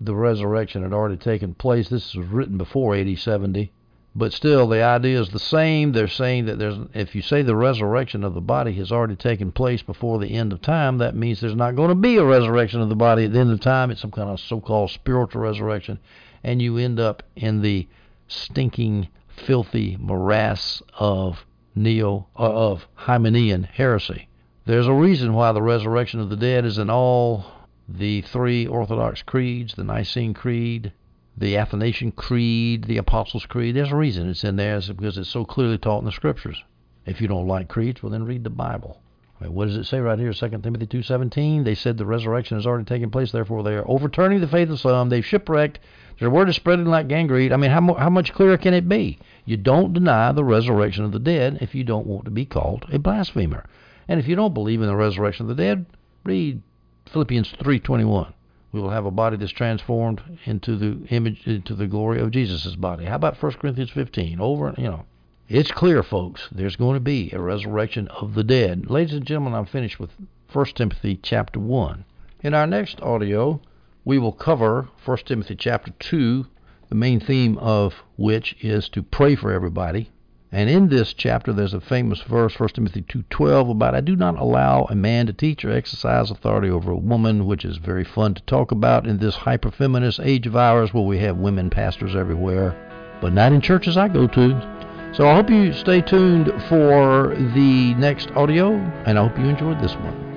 [0.00, 1.88] The resurrection had already taken place.
[1.88, 3.72] This was written before AD 70
[4.14, 7.56] but still the idea is the same they're saying that there's if you say the
[7.56, 11.40] resurrection of the body has already taken place before the end of time that means
[11.40, 13.90] there's not going to be a resurrection of the body at the end of time
[13.90, 15.98] it's some kind of so-called spiritual resurrection
[16.44, 17.88] and you end up in the
[18.28, 24.28] stinking filthy morass of neo uh, of Hymenean heresy
[24.64, 27.44] there's a reason why the resurrection of the dead is in all
[27.88, 30.92] the three orthodox creeds the Nicene creed
[31.36, 33.74] the Athanasian Creed, the Apostles' Creed.
[33.74, 36.62] There's a reason it's in there, it's because it's so clearly taught in the Scriptures.
[37.06, 39.00] If you don't like creeds, well then read the Bible.
[39.48, 41.64] What does it say right here, 2 Timothy 2.17?
[41.64, 44.80] They said the resurrection has already taken place, therefore they are overturning the faith of
[44.80, 45.08] some.
[45.08, 45.78] They've shipwrecked.
[46.18, 47.52] Their word is spreading like gangrene.
[47.52, 49.18] I mean, how, how much clearer can it be?
[49.44, 52.86] You don't deny the resurrection of the dead if you don't want to be called
[52.92, 53.66] a blasphemer.
[54.08, 55.86] And if you don't believe in the resurrection of the dead,
[56.24, 56.62] read
[57.06, 58.32] Philippians 3.21
[58.72, 62.74] we will have a body that's transformed into the image into the glory of Jesus'
[62.74, 63.04] body.
[63.04, 64.40] How about 1 Corinthians 15?
[64.40, 65.04] Over, you know,
[65.52, 66.48] it's clear, folks.
[66.50, 68.90] There's going to be a resurrection of the dead.
[68.90, 70.10] Ladies and gentlemen, I'm finished with
[70.52, 72.04] 1 Timothy chapter 1.
[72.42, 73.60] In our next audio,
[74.04, 76.46] we will cover 1 Timothy chapter 2,
[76.88, 80.10] the main theme of which is to pray for everybody
[80.54, 84.38] and in this chapter, there's a famous verse, 1 Timothy 2.12, about I do not
[84.38, 88.34] allow a man to teach or exercise authority over a woman, which is very fun
[88.34, 92.76] to talk about in this hyper-feminist age of ours where we have women pastors everywhere,
[93.22, 94.81] but not in churches I go to.
[95.12, 98.72] So I hope you stay tuned for the next audio,
[99.04, 100.31] and I hope you enjoyed this one.